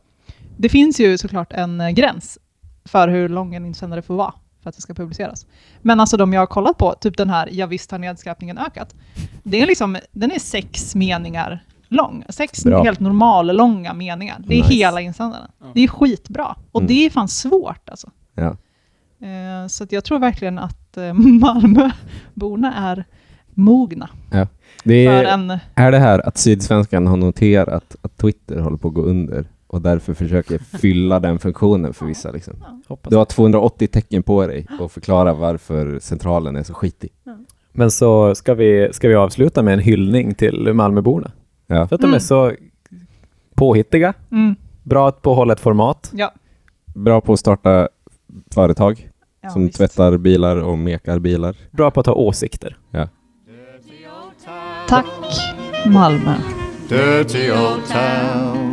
[0.57, 2.38] Det finns ju såklart en eh, gräns
[2.84, 4.34] för hur lång en insändare får vara
[4.68, 5.46] för att det ska publiceras.
[5.82, 8.94] Men alltså de jag har kollat på, typ den här ”Ja visst har nedskräpningen ökat”.
[9.42, 12.24] Det är liksom, den är sex meningar lång.
[12.28, 12.82] Sex Bra.
[12.82, 14.36] helt normala långa meningar.
[14.46, 14.74] Det är Nice.
[14.74, 15.50] hela insändaren.
[15.74, 16.56] Det är skitbra.
[16.72, 16.88] Och Mm.
[16.88, 18.10] det är fan svårt alltså.
[18.34, 18.56] Ja.
[19.26, 21.12] Eh, så att jag tror verkligen att eh,
[21.82, 23.04] Malmöborna är
[23.54, 24.08] mogna
[24.84, 25.58] Det för är, en...
[25.74, 29.82] är det här att Sydsvenskan har noterat att Twitter håller på att gå under och
[29.82, 32.30] därför försöker fylla den funktionen för vissa.
[32.30, 32.54] Liksom.
[33.08, 37.10] Du har 280 tecken på dig och förklara varför centralen är så skitig.
[37.72, 41.30] Men så ska vi, ska vi avsluta med en hyllning till Malmöborna.
[41.66, 41.86] Ja.
[41.88, 42.20] För att de är Mm.
[42.20, 42.52] så
[43.54, 46.10] påhittiga, Mm, bra på att hålla ett format.
[46.14, 46.32] ja.
[46.94, 47.88] Bra på att starta
[48.54, 49.08] företag
[49.40, 49.76] ja som visst.
[49.78, 51.56] tvättar bilar och mekar bilar.
[51.70, 52.76] Bra på att ha åsikter.
[54.88, 55.06] Tack
[55.86, 56.34] Malmö.
[56.88, 58.67] Dirty old town.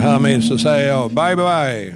[0.00, 1.94] Härmed så säger jag bye bye.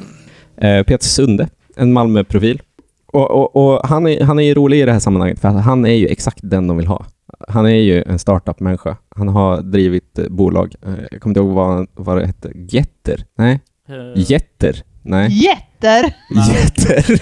[0.69, 2.63] Eh, Peter Sunde, en Malmö-profil.
[3.07, 5.65] Och, och, och han, är, han är ju rolig i det här sammanhanget för att
[5.65, 7.07] han är ju exakt den de vill ha.
[7.49, 8.97] Han är ju en startup-människa.
[9.17, 10.75] Han har drivit eh, bolag.
[10.87, 12.53] Eh, jag kommer inte ihåg vad, vad det hette.
[12.55, 13.25] Getter?
[13.39, 13.61] Nej.
[13.89, 14.83] Eh, Jätter?
[15.03, 15.29] Nej.
[15.31, 16.15] Jätter!
[16.51, 17.21] Jätter.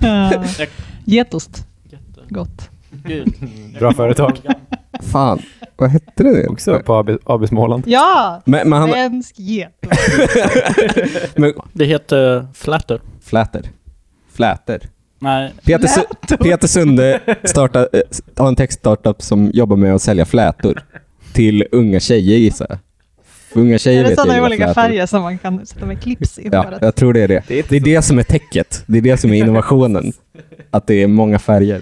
[0.00, 0.44] Ja.
[1.04, 1.66] Getost.
[2.28, 2.69] Gott.
[3.04, 3.34] Gud.
[3.78, 4.38] Bra företag.
[5.12, 5.42] Fan,
[5.76, 6.46] vad hette det?
[6.48, 7.82] Också på AB, AB Småland.
[7.86, 8.42] Ja!
[8.44, 8.90] Men, men han...
[8.90, 9.36] Svensk.
[11.36, 13.00] Men, Det heter Flatter.
[13.24, 13.62] fläter.
[14.32, 14.80] Fläter.
[15.18, 17.88] Nej, Peter, Su- Peter Sunde startar,
[18.36, 20.82] har en tech-startup som jobbar med att sälja flätor
[21.32, 22.78] till unga tjejer gissar jag.
[23.62, 24.74] Unga tjejer Är det sådana olika flätor är.
[24.88, 27.42] färger som man kan sätta med clips i Ja, jag tror det är det.
[27.48, 28.84] Det är inte Det är det som är täcket.
[28.86, 30.12] Det är det som är innovationen.
[30.70, 31.80] Att det är många färger.